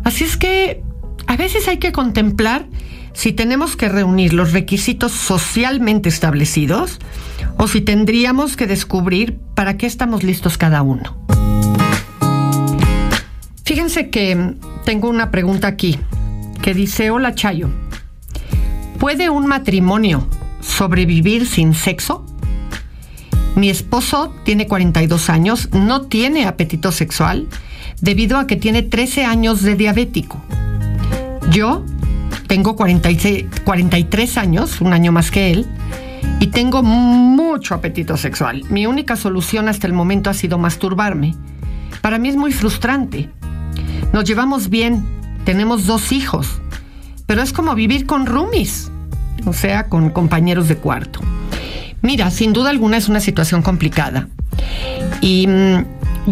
Así 0.08 0.24
es 0.24 0.38
que 0.38 0.82
a 1.28 1.36
veces 1.36 1.68
hay 1.68 1.80
que 1.80 1.92
contemplar 1.92 2.66
si 3.12 3.34
tenemos 3.34 3.76
que 3.76 3.90
reunir 3.90 4.32
los 4.32 4.54
requisitos 4.54 5.12
socialmente 5.12 6.08
establecidos 6.08 7.00
o 7.58 7.68
si 7.68 7.82
tendríamos 7.82 8.56
que 8.56 8.68
descubrir 8.68 9.38
para 9.54 9.76
qué 9.76 9.86
estamos 9.86 10.24
listos 10.24 10.58
cada 10.58 10.82
uno. 10.82 11.18
Fíjense 13.66 14.10
que 14.10 14.56
tengo 14.86 15.10
una 15.10 15.30
pregunta 15.30 15.68
aquí 15.68 16.00
que 16.62 16.74
dice, 16.74 17.10
hola 17.10 17.36
Chayo, 17.36 17.68
¿puede 19.00 19.30
un 19.30 19.46
matrimonio 19.46 20.26
sobrevivir 20.62 21.46
sin 21.46 21.74
sexo? 21.74 22.26
Mi 23.58 23.70
esposo 23.70 24.34
tiene 24.46 24.68
42 24.68 25.30
años, 25.30 25.68
no 25.74 26.04
tiene 26.04 26.46
apetito 26.46 26.94
sexual 26.94 27.50
debido 28.02 28.38
a 28.38 28.48
que 28.48 28.56
tiene 28.56 28.84
13 28.84 29.26
años 29.26 29.62
de 29.62 29.76
diabético. 29.76 30.42
Yo 31.50 31.84
tengo 32.48 32.76
46, 32.76 33.46
43 33.64 34.38
años, 34.38 34.82
un 34.82 34.94
año 34.94 35.12
más 35.12 35.32
que 35.32 35.52
él, 35.52 35.66
y 36.40 36.48
tengo 36.48 36.84
mucho 36.84 37.74
apetito 37.76 38.18
sexual. 38.18 38.64
Mi 38.70 38.86
única 38.86 39.16
solución 39.16 39.68
hasta 39.70 39.88
el 39.88 39.94
momento 39.94 40.30
ha 40.30 40.34
sido 40.34 40.58
masturbarme. 40.58 41.36
Para 42.02 42.20
mí 42.20 42.30
es 42.30 42.36
muy 42.36 42.52
frustrante. 42.52 43.30
Nos 44.14 44.24
llevamos 44.24 44.70
bien, 44.70 45.04
tenemos 45.46 45.86
dos 45.86 46.12
hijos, 46.12 46.62
pero 47.26 47.42
es 47.42 47.52
como 47.52 47.76
vivir 47.76 48.06
con 48.06 48.26
roomies, 48.26 48.92
o 49.46 49.54
sea, 49.54 49.88
con 49.88 50.10
compañeros 50.12 50.68
de 50.68 50.78
cuarto. 50.78 51.20
Mira, 52.02 52.30
sin 52.32 52.54
duda 52.54 52.70
alguna 52.70 52.98
es 52.98 53.10
una 53.10 53.20
situación 53.20 53.62
complicada. 53.62 54.28
Y 55.22 55.48
mm, 55.48 55.86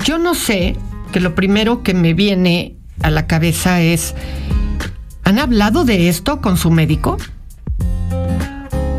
yo 0.05 0.17
no 0.19 0.35
sé 0.35 0.75
que 1.15 1.21
lo 1.21 1.33
primero 1.33 1.81
que 1.81 1.93
me 1.93 2.13
viene 2.13 2.75
a 3.01 3.09
la 3.09 3.25
cabeza 3.25 3.79
es, 3.79 4.15
¿han 5.23 5.39
hablado 5.39 5.85
de 5.85 6.09
esto 6.09 6.41
con 6.41 6.57
su 6.57 6.71
médico? 6.71 7.15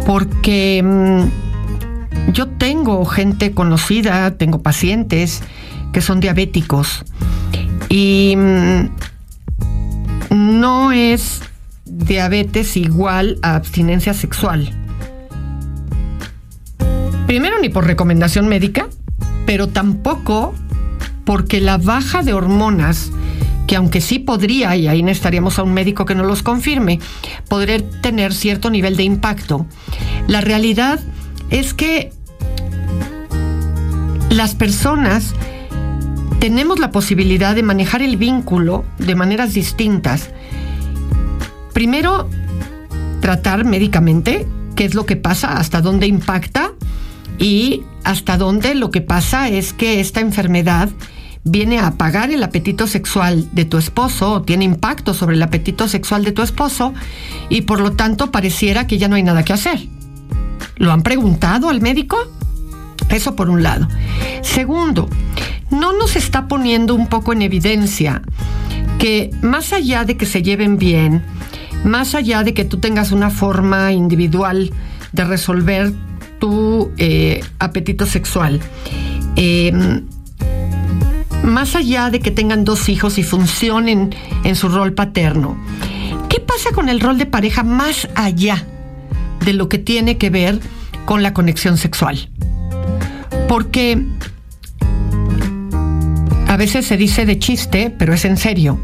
Porque 0.07 0.83
mm, 0.83 2.33
yo 2.33 2.49
tengo 2.49 3.05
gente 3.05 3.51
conocida, 3.51 4.39
tengo 4.39 4.63
pacientes 4.63 5.43
que 5.93 6.01
son 6.01 6.21
diabéticos 6.21 7.05
y 7.91 8.35
mm, 8.35 8.89
no 10.31 10.93
es 10.93 11.43
diabetes 11.85 12.79
igual 12.79 13.39
a 13.43 13.57
abstinencia 13.57 14.15
sexual 14.15 14.75
primero 17.27 17.59
ni 17.61 17.69
por 17.69 17.85
recomendación 17.87 18.49
médica, 18.49 18.89
pero 19.45 19.69
tampoco 19.69 20.55
porque 21.27 21.61
la 21.61 21.77
baja 21.77 22.23
de 22.23 22.33
hormonas, 22.33 23.11
que 23.67 23.77
aunque 23.77 24.01
sí 24.01 24.21
podría, 24.21 24.77
y 24.77 24.87
ahí 24.87 25.03
necesitaríamos 25.03 25.59
a 25.59 25.65
un 25.65 25.75
médico 25.75 26.07
que 26.07 26.15
nos 26.15 26.27
los 26.27 26.43
confirme, 26.43 27.01
podría 27.49 27.79
tener 28.01 28.33
cierto 28.33 28.71
nivel 28.71 28.97
de 28.97 29.03
impacto, 29.03 29.67
la 30.29 30.41
realidad 30.41 31.01
es 31.51 31.75
que 31.75 32.13
las 34.31 34.55
personas 34.55 35.35
tenemos 36.39 36.79
la 36.79 36.93
posibilidad 36.93 37.57
de 37.57 37.63
manejar 37.65 38.03
el 38.03 38.17
vínculo 38.17 38.85
de 38.99 39.17
maneras 39.17 39.53
distintas. 39.53 40.31
Primero, 41.73 42.31
tratar 43.21 43.65
médicamente 43.65 44.47
qué 44.77 44.85
es 44.85 44.95
lo 44.95 45.07
que 45.07 45.17
pasa, 45.17 45.59
hasta 45.59 45.81
dónde 45.81 46.07
impacta 46.07 46.73
y 47.39 47.83
hasta 48.05 48.37
dónde 48.37 48.77
lo 48.77 48.93
que 48.93 49.01
pasa 49.01 49.49
es 49.49 49.73
que 49.73 49.99
esta 49.99 50.21
enfermedad 50.21 50.89
viene 51.47 51.79
a 51.79 51.87
apagar 51.87 52.33
el 52.33 52.43
apetito 52.43 52.89
sexual 52.89 53.49
de 53.53 53.65
tu 53.65 53.79
esposo 53.79 54.33
o 54.33 54.43
tiene 54.43 54.65
impacto 54.65 55.15
sobre 55.15 55.37
el 55.37 55.43
apetito 55.43 55.87
sexual 55.87 56.25
de 56.25 56.33
tu 56.33 56.43
esposo 56.43 56.93
y 57.49 57.63
por 57.63 57.81
lo 57.81 57.93
tanto 57.93 58.33
pareciera 58.33 58.89
que 58.89 58.99
ya 58.99 59.07
no 59.07 59.15
hay 59.15 59.23
nada 59.23 59.45
que 59.45 59.53
hacer. 59.53 59.87
¿Lo 60.77 60.91
han 60.93 61.03
preguntado 61.03 61.69
al 61.69 61.81
médico? 61.81 62.17
Eso 63.09 63.37
por 63.37 63.49
un 63.49 63.63
lado. 63.63 63.87
Segundo, 64.43 65.09
no 65.71 65.93
nos 65.93 66.17
está 66.17 66.49
poniendo 66.49 66.97
un 66.97 67.07
poco 67.07 67.33
en 67.33 67.43
evidencia 67.43 68.23
que 68.99 69.31
más 69.41 69.73
allá 69.73 70.05
de 70.05 70.17
que 70.17 70.27
se 70.27 70.43
lleven 70.43 70.79
bien, 70.79 71.23
más 71.85 72.17
allá 72.17 72.43
de 72.43 72.55
que 72.55 72.65
tú 72.65 72.79
tengas 72.79 73.13
una 73.13 73.31
forma 73.31 73.93
individual 73.93 74.73
de 75.13 75.25
resolver 75.25 75.93
tu 76.41 76.91
eh, 76.99 77.41
apetito 77.61 78.05
sexual. 78.05 78.61
Em, 79.37 80.03
más 81.43 81.77
allá 81.77 82.11
de 82.11 82.21
que 82.21 82.31
tengan 82.31 82.65
dos 82.65 82.89
hijos 82.89 83.19
y 83.19 83.23
funcionen 83.23 84.15
en 84.45 84.57
su 84.57 84.69
rol 84.69 84.93
paterno, 84.93 85.57
¿qué 86.29 86.41
pasa 86.41 86.71
con 86.73 86.89
el 86.89 87.01
rol 87.01 87.19
de 87.19 87.27
pareja 87.27 87.63
más 87.63 88.09
allá 88.15 88.65
de 89.45 89.53
lo 89.53 89.69
que 89.69 89.79
tiene 89.79 90.19
que 90.19 90.31
ver 90.31 90.61
con 91.05 91.23
la 91.23 91.35
conexión 91.35 91.77
sexual? 91.79 92.29
Porque 93.49 94.05
a 96.49 96.57
veces 96.57 96.87
se 96.87 96.97
dice 96.97 97.27
de 97.27 97.39
chiste, 97.39 97.95
pero 97.97 98.15
es 98.15 98.25
en 98.25 98.37
serio, 98.37 98.81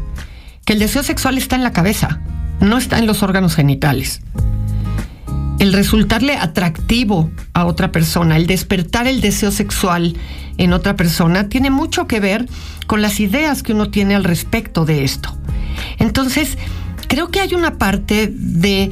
que 0.65 0.73
el 0.73 0.79
deseo 0.79 1.03
sexual 1.03 1.37
está 1.37 1.55
en 1.55 1.63
la 1.63 1.73
cabeza, 1.73 2.21
no 2.59 2.77
está 2.77 2.99
en 2.99 3.07
los 3.07 3.23
órganos 3.23 3.55
genitales 3.55 4.21
el 5.63 5.71
resultarle 5.71 6.35
atractivo 6.35 7.31
a 7.53 7.63
otra 7.63 7.89
persona, 7.89 8.35
el 8.35 8.47
despertar 8.47 9.07
el 9.07 9.21
deseo 9.21 9.49
sexual 9.49 10.17
en 10.57 10.73
otra 10.73 10.97
persona, 10.97 11.47
tiene 11.47 11.69
mucho 11.69 12.05
que 12.05 12.19
ver 12.19 12.49
con 12.85 13.01
las 13.01 13.21
ideas 13.21 13.63
que 13.63 13.71
uno 13.71 13.89
tiene 13.89 14.13
al 14.13 14.25
respecto 14.25 14.83
de 14.83 15.05
esto. 15.05 15.37
Entonces, 15.99 16.57
creo 17.07 17.31
que 17.31 17.39
hay 17.39 17.53
una 17.53 17.77
parte 17.77 18.27
de 18.29 18.91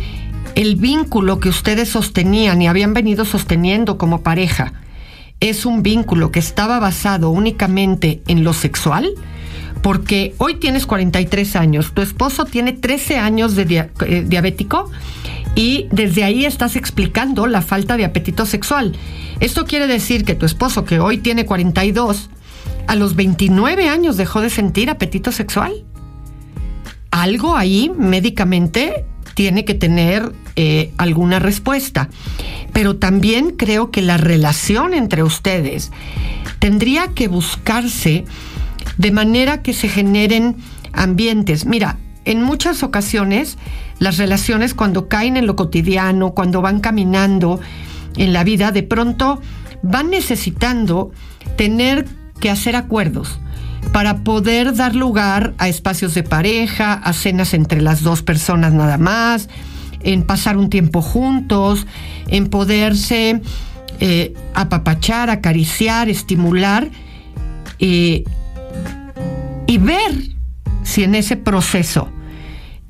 el 0.56 0.78
vínculo 0.78 1.42
que 1.42 1.50
ustedes 1.50 1.90
sostenían 1.90 2.62
y 2.62 2.70
habían 2.70 2.94
venido 2.94 3.26
sosteniendo 3.26 3.98
como 3.98 4.22
pareja. 4.22 4.72
Es 5.42 5.66
un 5.66 5.84
vínculo 5.84 6.32
que 6.32 6.40
estaba 6.40 6.80
basado 6.80 7.32
únicamente 7.32 8.22
en 8.28 8.46
lo 8.46 8.54
sexual, 8.54 9.10
porque 9.82 10.36
hoy 10.38 10.56
tienes 10.56 10.86
43 10.86 11.58
años, 11.58 11.92
tu 11.94 12.02
esposo 12.02 12.46
tiene 12.46 12.72
13 12.72 13.18
años 13.18 13.56
de 13.58 13.90
eh, 14.06 14.24
diabético 14.26 14.90
y 15.56 15.88
desde 15.92 16.24
ahí 16.24 16.46
estás 16.46 16.76
explicando 16.76 17.48
la 17.48 17.62
falta 17.62 17.98
de 17.98 18.06
apetito 18.06 18.46
sexual. 18.46 18.94
Esto 19.40 19.66
quiere 19.66 19.88
decir 19.88 20.24
que 20.24 20.36
tu 20.36 20.46
esposo, 20.46 20.86
que 20.86 21.00
hoy 21.00 21.18
tiene 21.18 21.46
42, 21.46 22.30
a 22.88 22.96
los 22.96 23.16
29 23.16 23.90
años 23.90 24.18
dejó 24.18 24.42
de 24.42 24.50
sentir 24.50 24.90
apetito 24.90 25.32
sexual. 25.32 25.84
Algo 27.12 27.56
ahí 27.56 27.92
médicamente 27.98 29.06
tiene 29.34 29.66
que 29.66 29.74
tener 29.74 30.32
eh, 30.56 30.92
alguna 30.98 31.40
respuesta. 31.40 32.10
Pero 32.74 32.98
también 32.98 33.52
creo 33.52 33.92
que 33.92 34.02
la 34.02 34.18
relación 34.18 34.94
entre 34.94 35.24
ustedes 35.24 35.92
tendría 36.60 37.08
que 37.08 37.28
buscarse 37.28 38.26
de 38.98 39.12
manera 39.12 39.62
que 39.62 39.74
se 39.74 39.90
generen 39.90 40.56
ambientes. 40.94 41.66
Mira, 41.66 41.98
en 42.26 42.42
muchas 42.42 42.84
ocasiones 42.84 43.58
las 44.00 44.18
relaciones 44.18 44.74
cuando 44.74 45.08
caen 45.08 45.38
en 45.38 45.48
lo 45.48 45.56
cotidiano, 45.56 46.32
cuando 46.32 46.62
van 46.62 46.80
caminando 46.80 47.60
en 48.16 48.34
la 48.34 48.44
vida, 48.44 48.72
de 48.72 48.84
pronto 48.84 49.42
van 49.84 50.10
necesitando 50.10 51.12
tener 51.56 52.08
que 52.40 52.50
hacer 52.50 52.76
acuerdos 52.76 53.40
para 53.92 54.24
poder 54.24 54.76
dar 54.76 54.96
lugar 54.96 55.54
a 55.58 55.68
espacios 55.68 56.14
de 56.14 56.24
pareja, 56.24 56.94
a 56.94 57.14
cenas 57.14 57.54
entre 57.54 57.82
las 57.82 58.02
dos 58.02 58.22
personas 58.22 58.74
nada 58.74 58.98
más, 58.98 59.50
en 60.02 60.24
pasar 60.24 60.58
un 60.58 60.70
tiempo 60.70 61.02
juntos, 61.02 61.86
en 62.28 62.48
poderse 62.48 63.42
eh, 64.00 64.34
apapachar, 64.54 65.30
acariciar, 65.30 66.10
estimular 66.10 66.90
eh, 67.80 68.24
y 69.68 69.78
ver 69.78 70.32
si 70.84 71.04
en 71.04 71.16
ese 71.16 71.38
proceso 71.38 72.10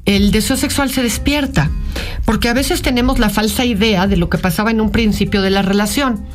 el 0.05 0.31
deseo 0.31 0.57
sexual 0.57 0.89
se 0.91 1.03
despierta, 1.03 1.69
porque 2.25 2.49
a 2.49 2.53
veces 2.53 2.81
tenemos 2.81 3.19
la 3.19 3.29
falsa 3.29 3.65
idea 3.65 4.07
de 4.07 4.17
lo 4.17 4.29
que 4.29 4.37
pasaba 4.37 4.71
en 4.71 4.81
un 4.81 4.91
principio 4.91 5.41
de 5.41 5.51
la 5.51 5.61
relación, 5.61 6.25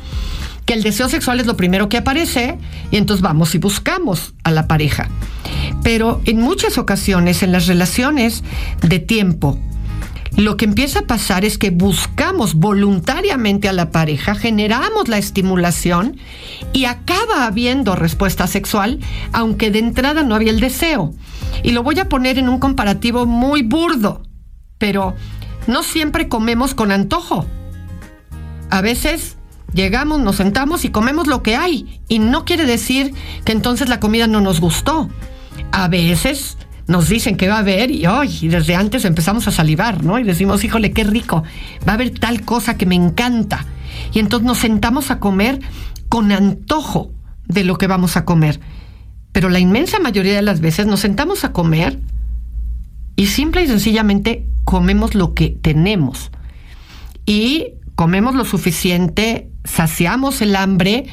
que 0.65 0.73
el 0.73 0.83
deseo 0.83 1.09
sexual 1.09 1.39
es 1.39 1.47
lo 1.47 1.57
primero 1.57 1.89
que 1.89 1.97
aparece 1.97 2.57
y 2.91 2.97
entonces 2.97 3.21
vamos 3.21 3.55
y 3.55 3.57
buscamos 3.57 4.33
a 4.43 4.51
la 4.51 4.67
pareja. 4.67 5.09
Pero 5.83 6.21
en 6.25 6.39
muchas 6.39 6.77
ocasiones 6.77 7.43
en 7.43 7.51
las 7.51 7.67
relaciones 7.67 8.43
de 8.81 8.99
tiempo, 8.99 9.59
lo 10.35 10.55
que 10.55 10.65
empieza 10.65 10.99
a 10.99 11.07
pasar 11.07 11.45
es 11.45 11.57
que 11.57 11.71
buscamos 11.71 12.53
voluntariamente 12.53 13.69
a 13.69 13.73
la 13.73 13.91
pareja, 13.91 14.35
generamos 14.35 15.07
la 15.07 15.17
estimulación 15.17 16.17
y 16.73 16.85
acaba 16.85 17.45
habiendo 17.45 17.95
respuesta 17.95 18.45
sexual, 18.45 18.99
aunque 19.31 19.71
de 19.71 19.79
entrada 19.79 20.23
no 20.23 20.35
había 20.35 20.51
el 20.51 20.59
deseo. 20.59 21.13
Y 21.63 21.71
lo 21.71 21.83
voy 21.83 21.99
a 21.99 22.09
poner 22.09 22.37
en 22.37 22.49
un 22.49 22.59
comparativo 22.59 23.25
muy 23.25 23.61
burdo, 23.61 24.23
pero 24.77 25.15
no 25.67 25.83
siempre 25.83 26.27
comemos 26.27 26.73
con 26.73 26.91
antojo. 26.91 27.45
A 28.69 28.81
veces 28.81 29.37
llegamos, 29.73 30.19
nos 30.19 30.37
sentamos 30.37 30.85
y 30.85 30.89
comemos 30.89 31.27
lo 31.27 31.43
que 31.43 31.55
hay, 31.55 32.01
y 32.07 32.19
no 32.19 32.45
quiere 32.45 32.65
decir 32.65 33.13
que 33.45 33.51
entonces 33.51 33.89
la 33.89 33.99
comida 33.99 34.27
no 34.27 34.41
nos 34.41 34.59
gustó. 34.59 35.09
A 35.71 35.87
veces 35.87 36.57
nos 36.87 37.09
dicen 37.09 37.35
que 37.35 37.49
va 37.49 37.55
a 37.55 37.59
haber 37.59 37.91
y, 37.91 38.05
ay, 38.05 38.37
y 38.41 38.47
desde 38.47 38.75
antes 38.75 39.03
empezamos 39.03 39.47
a 39.47 39.51
salivar, 39.51 40.03
¿no? 40.03 40.19
Y 40.19 40.23
decimos, 40.23 40.63
híjole, 40.63 40.91
qué 40.91 41.03
rico, 41.03 41.43
va 41.87 41.93
a 41.93 41.95
haber 41.95 42.11
tal 42.11 42.41
cosa 42.41 42.77
que 42.77 42.85
me 42.85 42.95
encanta. 42.95 43.65
Y 44.13 44.19
entonces 44.19 44.47
nos 44.47 44.59
sentamos 44.59 45.11
a 45.11 45.19
comer 45.19 45.59
con 46.07 46.31
antojo 46.31 47.11
de 47.47 47.63
lo 47.63 47.77
que 47.77 47.87
vamos 47.87 48.15
a 48.15 48.23
comer. 48.23 48.59
Pero 49.37 49.49
la 49.49 49.59
inmensa 49.59 49.99
mayoría 49.99 50.33
de 50.33 50.41
las 50.41 50.61
veces 50.61 50.87
nos 50.87 51.01
sentamos 51.01 51.43
a 51.43 51.53
comer 51.53 51.99
y 53.15 53.27
simple 53.27 53.61
y 53.61 53.67
sencillamente 53.67 54.47
comemos 54.63 55.13
lo 55.13 55.35
que 55.35 55.49
tenemos. 55.49 56.31
Y 57.27 57.73
comemos 57.93 58.33
lo 58.33 58.45
suficiente, 58.45 59.51
saciamos 59.63 60.41
el 60.41 60.55
hambre 60.55 61.05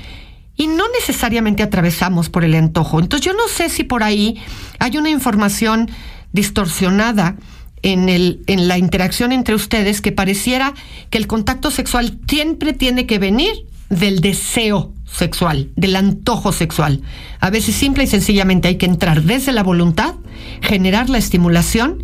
y 0.57 0.69
no 0.69 0.85
necesariamente 0.99 1.63
atravesamos 1.63 2.31
por 2.31 2.45
el 2.45 2.55
antojo. 2.55 2.99
Entonces 2.99 3.27
yo 3.27 3.35
no 3.35 3.47
sé 3.47 3.69
si 3.69 3.85
por 3.85 4.03
ahí 4.03 4.41
hay 4.79 4.97
una 4.97 5.11
información 5.11 5.91
distorsionada 6.33 7.37
en, 7.83 8.09
el, 8.09 8.43
en 8.47 8.69
la 8.69 8.79
interacción 8.79 9.33
entre 9.33 9.55
ustedes 9.55 10.01
que 10.01 10.13
pareciera 10.13 10.73
que 11.11 11.19
el 11.19 11.27
contacto 11.27 11.71
sexual 11.71 12.19
siempre 12.27 12.73
tiene 12.73 13.05
que 13.05 13.19
venir 13.19 13.53
del 13.91 14.21
deseo 14.21 14.95
sexual, 15.15 15.71
del 15.77 15.97
antojo 15.97 16.53
sexual. 16.53 17.01
A 17.41 17.51
veces 17.51 17.75
simple 17.75 18.05
y 18.05 18.07
sencillamente 18.07 18.69
hay 18.69 18.77
que 18.77 18.87
entrar 18.87 19.23
desde 19.23 19.53
la 19.53 19.63
voluntad, 19.63 20.15
generar 20.61 21.09
la 21.09 21.19
estimulación 21.19 22.03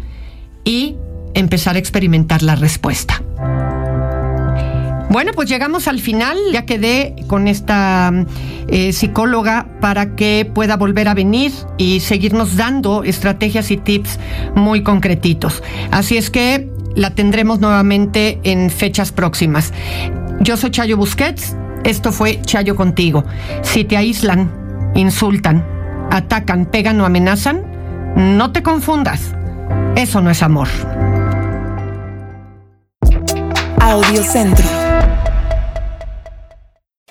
y 0.64 0.96
empezar 1.34 1.76
a 1.76 1.78
experimentar 1.78 2.42
la 2.42 2.56
respuesta. 2.56 3.22
Bueno, 5.10 5.32
pues 5.34 5.48
llegamos 5.48 5.88
al 5.88 5.98
final. 5.98 6.38
Ya 6.52 6.66
quedé 6.66 7.16
con 7.26 7.48
esta 7.48 8.12
eh, 8.68 8.92
psicóloga 8.92 9.66
para 9.80 10.14
que 10.14 10.48
pueda 10.54 10.76
volver 10.76 11.08
a 11.08 11.14
venir 11.14 11.50
y 11.78 11.98
seguirnos 11.98 12.56
dando 12.56 13.02
estrategias 13.02 13.72
y 13.72 13.76
tips 13.76 14.20
muy 14.54 14.84
concretitos. 14.84 15.64
Así 15.90 16.16
es 16.16 16.30
que 16.30 16.70
la 16.94 17.10
tendremos 17.16 17.58
nuevamente 17.58 18.38
en 18.44 18.70
fechas 18.70 19.10
próximas. 19.10 19.72
Yo 20.40 20.56
soy 20.56 20.70
Chayo 20.70 20.96
Busquets. 20.96 21.56
Esto 21.84 22.12
fue 22.12 22.40
Chayo 22.42 22.76
contigo. 22.76 23.24
Si 23.62 23.84
te 23.84 23.96
aíslan, 23.96 24.50
insultan, 24.94 25.64
atacan, 26.10 26.66
pegan 26.66 27.00
o 27.00 27.06
amenazan, 27.06 27.62
no 28.16 28.52
te 28.52 28.62
confundas. 28.62 29.34
Eso 29.96 30.20
no 30.20 30.30
es 30.30 30.42
amor. 30.42 30.68
Audiocentro. 33.80 34.64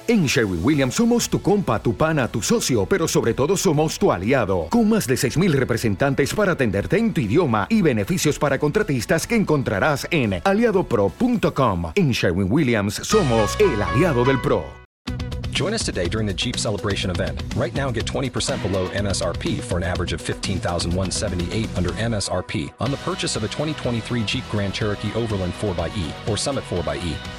En 0.10 0.26
Sherwin 0.26 0.60
Williams 0.64 0.95
somos 0.95 1.30
tu 1.30 1.39
compa, 1.39 1.80
tu 1.80 1.95
pana, 1.95 2.28
tu 2.28 2.41
socio, 2.41 2.88
pero 2.88 3.07
sobre 3.07 3.36
todo 3.36 3.55
somos 3.55 3.99
tu 3.99 4.12
aliado, 4.12 4.66
con 4.72 4.89
más 4.89 5.05
de 5.05 5.14
6.000 5.14 5.51
representantes 5.51 6.34
para 6.34 6.53
atenderte 6.53 6.97
en 6.97 7.14
tu 7.14 7.22
idioma 7.22 7.68
y 7.70 7.84
beneficios 7.84 8.39
para 8.39 8.57
contratistas 8.57 9.28
que 9.28 9.36
encontrarás 9.36 10.07
en 10.10 10.41
aliadopro.com. 10.43 11.91
En 11.93 12.10
Sherwin 12.10 12.51
Williams 12.51 12.95
somos 12.95 13.55
el 13.60 13.80
aliado 13.80 14.26
del 14.26 14.41
PRO. 14.41 14.64
Join 15.51 15.76
us 15.76 15.86
today 15.86 16.07
during 16.10 16.26
the 16.26 16.34
Jeep 16.34 16.55
Celebration 16.55 17.12
event. 17.12 17.43
Right 17.55 17.76
now, 17.76 17.91
get 17.91 18.05
20% 18.05 18.64
below 18.64 18.88
MSRP 18.89 19.60
for 19.60 19.78
an 19.78 19.84
average 19.84 20.14
of 20.14 20.22
15178 20.22 21.70
under 21.78 21.91
MSRP 21.91 22.72
on 22.80 22.89
the 22.89 22.97
purchase 23.05 23.36
of 23.36 23.43
a 23.43 23.47
2023 23.47 24.24
Jeep 24.24 24.43
Grand 24.49 24.74
Cherokee 24.74 25.14
Overland 25.14 25.53
4xE 25.62 26.28
or 26.28 26.36
Summit 26.36 26.64
4xE. 26.64 27.38